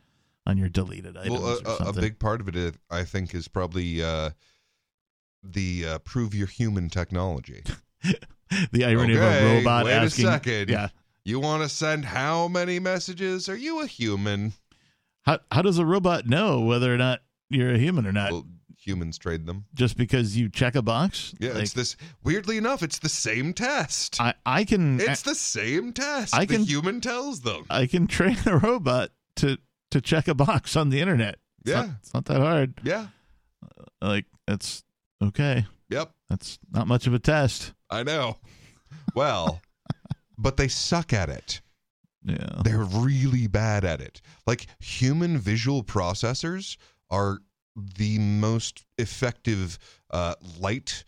[0.47, 3.35] on your deleted items well, or a- a, a big part of it, I think,
[3.35, 4.31] is probably uh,
[5.43, 7.63] the uh, prove your human technology.
[8.73, 10.69] the irony of a robot wait a asking second.
[10.71, 10.89] Yeah.
[11.25, 13.49] You want to send how many messages?
[13.49, 14.53] Are you a human?
[15.23, 17.21] How how does a robot know whether or not
[17.51, 18.31] you're a human or not?
[18.31, 18.47] Well,
[18.87, 19.65] humans trade them.
[19.75, 21.35] just because you check a box?
[21.41, 21.97] Yeah, Like, it's this.
[22.23, 24.21] Weirdly enough, it's the same test.
[24.21, 26.35] I, I can it's the same test.
[26.35, 27.65] I the can- human tells them.
[27.69, 29.59] I can train a robot to
[29.91, 31.37] to check a box on the internet.
[31.63, 31.81] It's Yeah.
[31.83, 32.75] not, it's not that hard.
[32.85, 33.07] Yeah.
[33.63, 34.85] Uh, like it's
[35.23, 35.67] okay.
[35.91, 36.13] Yep.
[36.29, 37.73] That's not much of a test.
[37.91, 38.39] I know.
[39.15, 39.61] Well,
[40.39, 41.61] but they suck at it.
[42.25, 42.61] Yeah.
[42.65, 44.21] They're really bad at it.
[44.47, 46.77] Like human visual processors
[47.09, 47.39] are
[47.77, 49.79] the most effective
[50.11, 51.05] uh, light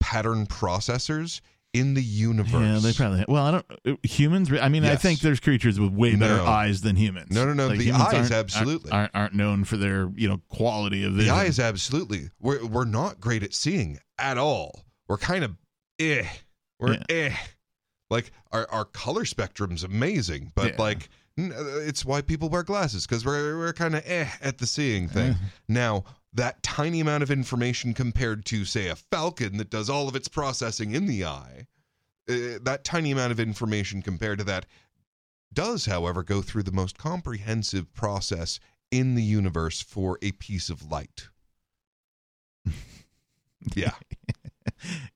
[0.00, 1.40] pattern processors
[1.72, 2.52] in the universe.
[2.52, 3.24] Yeah, they probably.
[3.28, 3.50] Well, I
[3.86, 4.04] don't.
[4.04, 4.50] Humans.
[4.60, 6.46] I mean, I think there's creatures with way better No.
[6.46, 7.30] eyes than humans.
[7.30, 8.90] No, no, no, the eyes, aren't- absolutely.
[8.90, 12.30] aren't, aren't known for their you know quality of The eyes, absolutely.
[12.40, 14.84] We're we're not great at seeing at all.
[15.08, 15.56] We're kind of
[16.00, 16.26] eh.
[16.80, 17.02] We're Yeah.
[17.08, 17.36] eh.
[18.10, 20.76] Like our our color spectrum's amazing, but Yeah.
[20.78, 21.08] like uh,
[21.48, 25.34] it's why people wear glasses because we're we're kind of eh at the seeing thing.
[25.68, 30.14] Now that tiny amount of information compared to say a falcon that does all of
[30.14, 31.66] its processing in the eye,
[32.28, 34.66] uh, that tiny amount of information compared to that
[35.52, 38.60] does, however, go through the most comprehensive process
[38.90, 41.28] in the universe for a piece of light.
[43.76, 43.92] Yeah.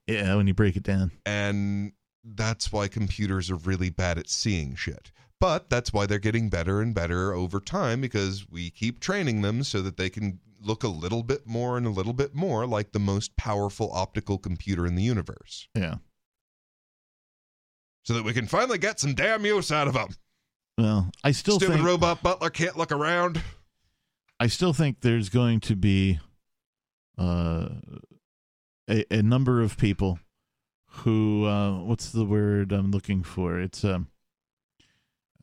[0.07, 1.11] yeah, when you break it down.
[1.25, 5.11] And that's why computers are really bad at seeing shit.
[5.41, 9.63] But that's why they're getting better and better over time because we keep training them
[9.63, 12.93] so that they can look a little bit more and a little bit more like
[12.93, 15.69] the most powerful optical computer in the universe.
[15.75, 15.97] Yeah.
[18.05, 20.09] So that we can finally get some damn use out of them.
[20.79, 23.41] Well, I still Stupid think robot butler can't look around.
[24.41, 26.19] I still think there's going to be
[27.17, 27.69] uh,
[28.91, 30.19] a, a number of people
[30.87, 33.61] who uh, what's the word I'm looking for?
[33.61, 34.09] It's um,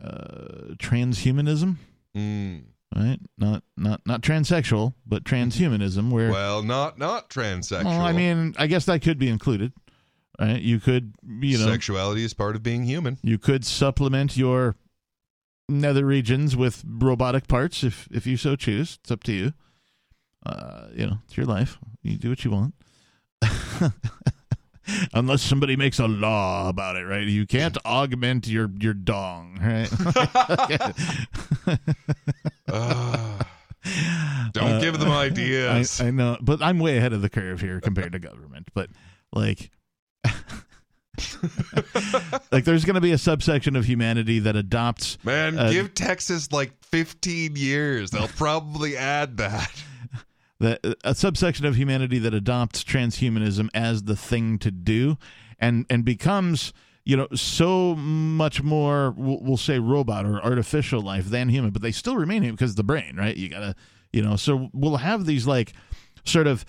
[0.04, 1.78] uh, transhumanism,
[2.16, 2.64] Mm.
[2.96, 3.20] right?
[3.38, 6.10] Not not not transsexual, but transhumanism.
[6.12, 7.86] Where Well, not not transsexual.
[7.86, 9.74] well, I mean, I guess that could be included,
[10.40, 10.62] right?
[10.62, 13.18] You could you know sexuality is part of being human.
[13.24, 14.76] you could supplement your
[15.70, 18.98] nether regions with robotic parts if if you so choose.
[19.02, 19.54] It's up to you.
[20.46, 21.78] Uh, you know, it's your life.
[22.02, 22.74] You do what you want.
[25.14, 27.26] Unless somebody makes a law about it, right?
[27.28, 29.90] You can't augment your your dong, right?
[32.68, 33.46] Ugh.
[34.54, 36.00] Don't Uh, give them ideas.
[36.00, 38.70] I, I know, but I'm way ahead of the curve here compared to government.
[38.76, 38.90] But
[39.34, 39.72] like,
[42.52, 46.52] like there's going to be a subsection of humanity that adopts Man, Uh, give Texas
[46.52, 48.12] like 15 years.
[48.12, 49.72] They'll probably add that.
[50.62, 55.18] The a subsection of humanity that adopts transhumanism as the thing to do
[55.60, 56.72] and and becomes
[57.04, 61.92] you know so much more we'll, say robot or artificial life than human but they
[61.92, 63.36] still remain human because the brain right?
[63.36, 63.76] You gotta
[64.14, 65.74] you know so we'll have these like
[66.26, 66.64] sort of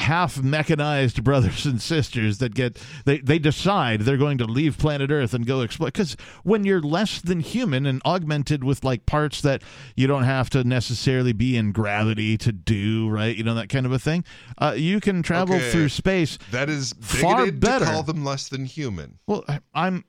[0.00, 5.10] half mechanized brothers and sisters that get they they decide they're going to leave planet
[5.10, 9.40] Earth and go explore because when you're less than human and augmented with like parts
[9.42, 9.62] that
[9.96, 13.86] you don't have to necessarily be in gravity to do right you know that kind
[13.86, 14.24] of a thing
[14.58, 15.70] uh, you can travel Okay.
[15.70, 17.84] through space That is Far better.
[17.84, 19.18] to call them less than human.
[19.26, 19.44] well
[19.74, 20.04] I'm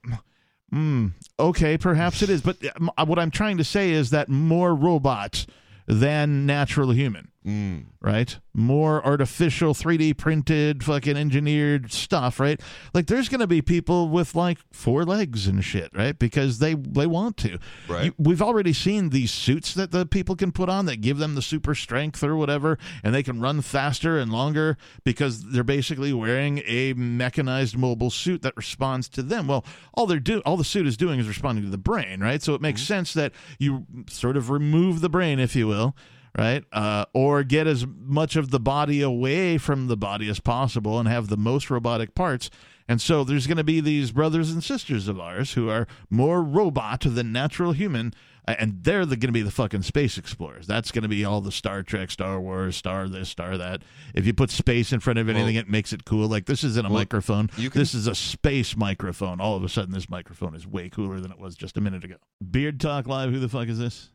[0.73, 4.73] mm, okay perhaps it is but uh, what I'm trying to say is that more
[4.75, 5.47] robots
[5.87, 7.85] than natural human Mm.
[8.01, 8.37] right?
[8.53, 12.61] More artificial 3D printed fucking engineered stuff, right?
[12.93, 16.17] Like there's going to be people with like four legs and shit, right?
[16.17, 17.57] Because they they want to.
[17.87, 18.05] Right.
[18.05, 21.33] You- we've already seen these suits that the people can put on that give them
[21.33, 26.13] the super strength or whatever and they can run faster and longer because they're basically
[26.13, 29.47] wearing a mechanized mobile suit that responds to them.
[29.47, 29.65] Well,
[29.95, 32.43] all they're do all the suit is doing is responding to the brain, right?
[32.43, 35.95] So it makes sense that you sort of remove the brain if you will
[36.37, 36.63] right?
[36.71, 41.07] Uh, or get as much of the body away from the body as possible and
[41.07, 42.49] have the most robotic parts.
[42.87, 46.41] And so there's going to be these brothers and sisters of ours who are more
[46.43, 48.13] robot than natural human.
[48.43, 50.65] And they're going to be the fucking space explorers.
[50.65, 53.83] That's going to be all the Star Trek, Star Wars, Star this, Star that.
[54.15, 56.27] If you put space in front of anything, Well- it makes it cool.
[56.27, 57.51] Like this isn't a Well, microphone.
[57.55, 59.39] you can- This is a space microphone.
[59.39, 62.03] All of a sudden, this microphone is way cooler than it was just a minute
[62.03, 62.15] ago.
[62.49, 63.29] Beard Talk Live.
[63.31, 64.09] Who the fuck is this?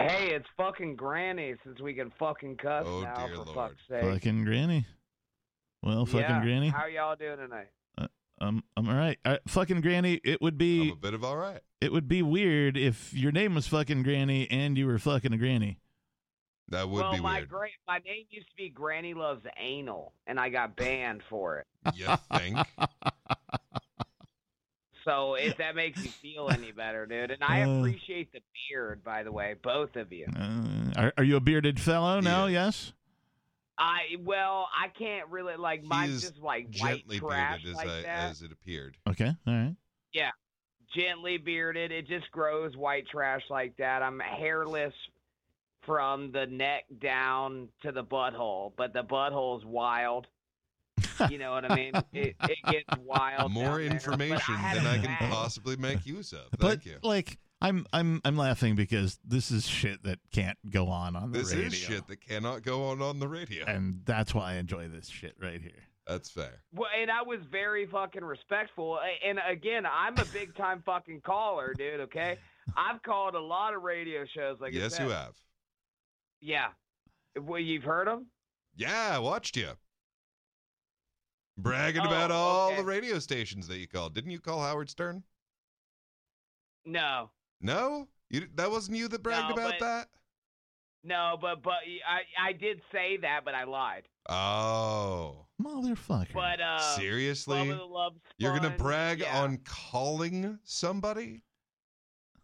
[0.00, 3.54] Hey, it's fucking Granny since we can fucking cuss Oh, now, dear for Lord.
[3.54, 4.02] fuck's sake.
[4.02, 4.86] Fucking Granny.
[5.82, 6.42] Well, fucking yeah.
[6.42, 6.68] Granny.
[6.68, 7.68] How y'all doing tonight?
[8.38, 9.18] Um, I'm all right.
[9.24, 10.20] Uh, fucking Granny.
[10.22, 11.60] It would I'm be a bit of all right.
[11.80, 15.38] it would be weird if your name was fucking Granny and you were fucking a
[15.38, 15.78] Granny.
[16.68, 17.48] That would well, be my weird.
[17.48, 21.66] gra- my name used to be Granny Loves Anal, and I got banned for it.
[21.94, 22.58] You think?
[25.06, 27.78] So if that makes you feel any better, dude, and I Uh.
[27.78, 30.26] appreciate the beard, by the way, both of you.
[30.36, 32.46] Uh, are, are you a bearded fellow now?
[32.48, 32.92] He Yes.
[33.78, 37.88] I well, I can't really like mine's just like white Gently trash bearded as, like
[37.88, 38.30] I, that.
[38.30, 38.96] as it appeared.
[39.08, 39.34] Okay.
[39.46, 39.76] All right.
[40.12, 40.30] Yeah,
[40.94, 41.92] gently bearded.
[41.92, 44.02] It just grows white trash like that.
[44.02, 44.94] I'm hairless
[45.84, 50.26] from the neck down to the butthole, but the butthole's wild.
[51.30, 51.92] You know what I mean?
[52.12, 53.52] It, it gets wild.
[53.52, 53.88] More down there.
[53.88, 55.30] But information than I can bag.
[55.30, 56.50] possibly make use of.
[56.58, 56.98] but Thank you.
[57.02, 61.38] like, I'm I'm I'm laughing because this is shit that can't go on on the
[61.38, 61.66] This radio.
[61.68, 63.64] is shit that cannot go on on the radio.
[63.66, 65.82] and that's why I enjoy this shit right here.
[66.06, 66.62] That's fair.
[66.72, 68.98] Well, and I was very fucking respectful.
[69.26, 72.00] And again, I'm a big time fucking caller, dude.
[72.02, 72.36] Okay,
[72.76, 74.58] I've called a lot of radio shows.
[74.60, 75.06] Like yes, said.
[75.06, 75.34] you have.
[76.40, 76.68] Yeah.
[77.40, 78.26] Well, you've heard them?
[78.76, 79.70] Yeah, I watched you.
[81.58, 82.76] Bragging Oh, about all okay.
[82.76, 84.14] the radio stations that you called.
[84.14, 85.22] Didn't you call Howard Stern?
[86.84, 87.30] No.
[87.60, 88.08] No?
[88.30, 90.08] You, that wasn't you that bragged No, about but- that?
[91.04, 91.74] No, but but
[92.08, 94.08] I I did say that, but I lied.
[94.28, 95.46] Oh.
[95.62, 96.32] Motherfucker.
[96.34, 97.58] But uh, Seriously?
[97.58, 99.40] Bubba Love You're going to brag yeah.
[99.40, 101.42] on calling somebody?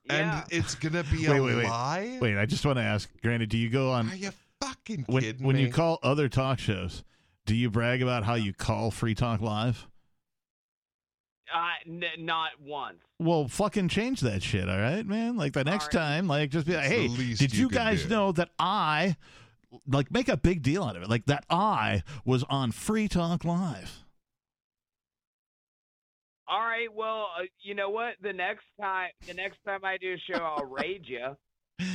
[0.05, 0.43] yeah.
[0.45, 1.65] And it's going to be Wait, a wait, wait.
[1.65, 2.19] lie?
[2.23, 5.23] Wait, I just want to ask, Granny, do you go on Are you fucking when
[5.25, 5.63] kidding when me?
[5.63, 7.03] you call other talk shows?
[7.47, 9.89] Do you brag about how you call Free Talk Live?
[11.55, 12.99] uh, n- not once.
[13.19, 15.37] Well, fucking change that shit, all right, man?
[15.37, 16.01] Like the next right.
[16.01, 18.49] time, like just be like, It's hey, least did you you guys do." know that
[18.59, 19.17] I,
[19.87, 21.11] like, make a big deal out of it?
[21.11, 24.05] Like that I was on Free Talk Live.
[26.49, 28.15] All right, well, uh, you know what?
[28.23, 31.37] The next time, the next time I do a show, I'll raid you.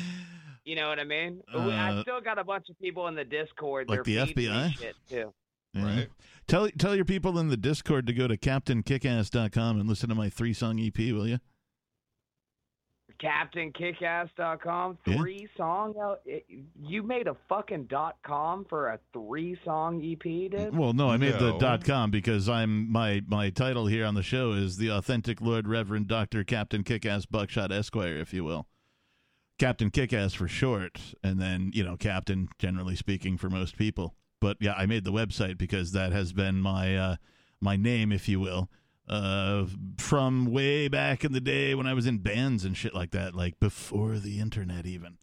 [0.68, 1.42] You know what I mean?
[1.54, 3.88] We- I Uh, still got a bunch of people in the Discord.
[3.90, 4.72] like the FBI?
[4.78, 5.34] shit too.
[5.74, 5.84] Yeah.
[5.86, 6.10] Right.
[6.48, 10.30] Tell tell your people in the Discord to go to CaptainKickass.com and listen to my
[10.30, 11.40] three song EP, will you?
[13.20, 15.18] CaptainKickass.com, Yeah.
[15.18, 15.94] three song.
[16.80, 20.76] You made a fucking dot com for a three song EP, dude.
[20.76, 24.24] Well, no, I made the dot com because I'm my my title here on the
[24.24, 28.68] show is the authentic Lord Reverend Doctor Captain Kickass Buckshot Esquire, if you will.
[29.58, 34.16] Captain Kickass for short, and then you know Captain, generally speaking, for most people.
[34.40, 37.16] But yeah, I made the website because that has been my uh,
[37.60, 38.70] my name, if you will,
[39.08, 39.66] uh,
[39.98, 43.34] from way back in the day when I was in bands and shit like that,
[43.34, 45.18] like before the internet even.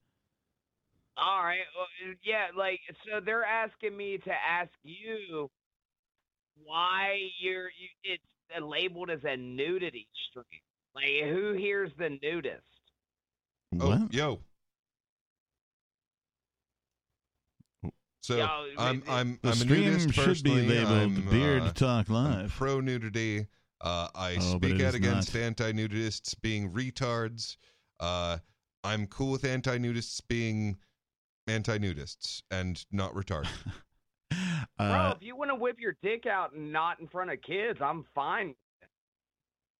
[1.16, 1.60] All right.
[1.76, 5.48] Well, uh, yeah, like so they're asking me to ask you
[6.64, 8.22] why you're you, it's
[8.60, 10.44] labeled as a nudity stream.
[10.94, 12.62] Like who hears the nudist?
[13.80, 14.40] Oh, yo.
[18.22, 18.46] So Yo,
[18.78, 20.68] I'm I'm The I'm a stream nudist should be personally.
[20.68, 22.52] labeled I'm, Beard uh, Talk I'm Live.
[22.52, 23.46] pro nudity.
[23.82, 27.56] Uh, I Oh, speak out against anti nudists being retards.
[28.00, 28.38] Uh,
[28.82, 30.78] I'm cool with anti nudists being
[31.46, 33.48] anti nudists and not retarded.
[34.78, 37.42] Bro, Uh, if you want to whip your dick out and not in front of
[37.42, 38.54] kids, I'm fine.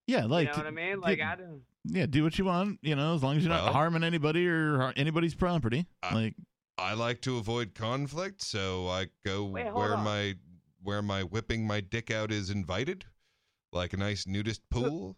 [0.07, 1.01] yeah, like you know what I mean?
[1.01, 1.62] Like I don't.
[1.85, 4.78] Yeah, do what you want, you know, as long as you're not harming anybody or
[4.78, 5.87] har- anybody's property.
[6.03, 6.35] I- like
[6.76, 10.05] I like to avoid conflict, so I go Wait, where on.
[10.05, 10.35] my
[10.82, 13.05] where my whipping my dick out is invited,
[13.72, 15.16] like a nice nudist pool.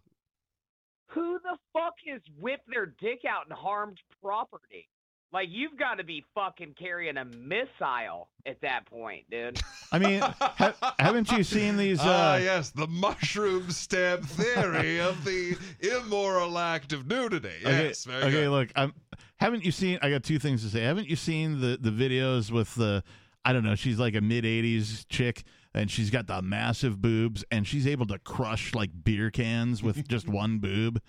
[1.08, 4.88] Who the fuck has whipped their dick out and harmed property?
[5.32, 9.60] Like you've got to be fucking carrying a missile at that point, dude.
[9.92, 11.98] I mean, ha- haven't you seen these?
[12.00, 17.50] Ah, Uh, yes, the mushroom stab theory of the immoral act of nudity.
[17.64, 18.30] Okay, Yes, very okay.
[18.30, 18.50] good.
[18.50, 18.94] Look, I'm.
[19.38, 19.98] Haven't you seen?
[20.00, 20.80] I got two things to say.
[20.82, 23.02] Haven't you seen the the videos with the?
[23.44, 23.74] I don't know.
[23.74, 25.42] She's like a mid '80s chick,
[25.74, 30.08] and she's got the massive boobs, and she's able to crush like beer cans with
[30.08, 31.02] just one boob,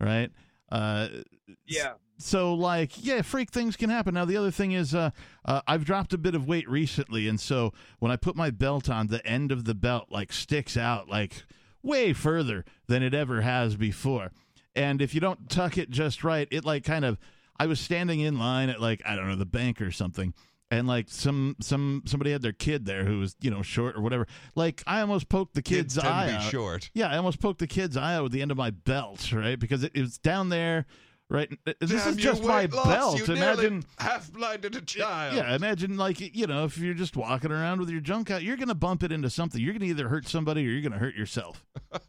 [0.00, 0.30] right?
[0.70, 1.08] Uh,
[1.66, 1.94] Yeah.
[2.18, 5.10] so like yeah freak things can happen now the other thing is uh,
[5.46, 8.88] uh i've dropped a bit of weight recently and so when i put my belt
[8.88, 11.44] on the end of the belt like sticks out like
[11.82, 14.30] way further than it ever has before
[14.76, 17.18] and if you don't tuck it just right it like kind of
[17.58, 20.34] i was standing in line at like i don't know the bank or something
[20.70, 24.00] and like some some somebody had their kid there who was you know short or
[24.00, 26.90] whatever like i almost poked the Kids kid's eye to be out short.
[26.94, 29.58] yeah, I almost poked the kid's eye out with the end of my belt, right?
[29.58, 30.86] Because it, it was down there,
[31.28, 31.48] right?
[31.80, 33.18] This Damn is just my weight loss, belt.
[33.18, 35.36] You Imagine, half blinded a child.
[35.36, 38.56] yeah, imagine like you know, if you're just walking around with your junk out, you're
[38.56, 39.60] gonna bump it into something.
[39.60, 41.64] You're gonna either hurt somebody or you're gonna hurt yourself.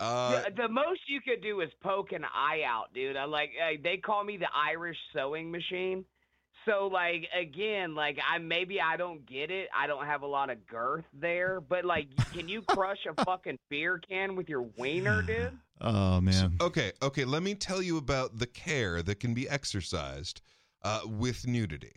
[0.00, 3.16] Uh, the, the most you could do is poke an eye out, dude.
[3.16, 6.04] I like uh, they call me the Irish sewing machine.
[6.64, 9.68] So like again, like I maybe I don't get it.
[9.74, 13.58] I don't have a lot of girth there, but like, can you crush a fucking
[13.70, 15.52] beer can with your wiener, dude?
[15.80, 20.40] Oh man, Okay, okay, let me tell you about the care that can be exercised
[20.82, 21.92] uh, with nudity.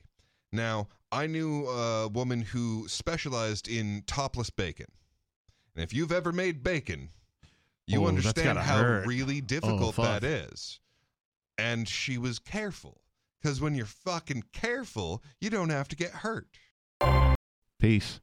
[0.51, 4.85] Now, I knew a woman who specialized in topless bacon.
[5.75, 7.09] And if you've ever made bacon,
[7.87, 9.03] you Oh, understand how hurt.
[9.03, 10.05] Oh, really difficult fuck.
[10.21, 10.79] that is.
[11.57, 13.00] And she was careful.
[13.41, 16.47] Because when you're fucking careful, you don't have to get hurt.
[17.79, 18.19] peace.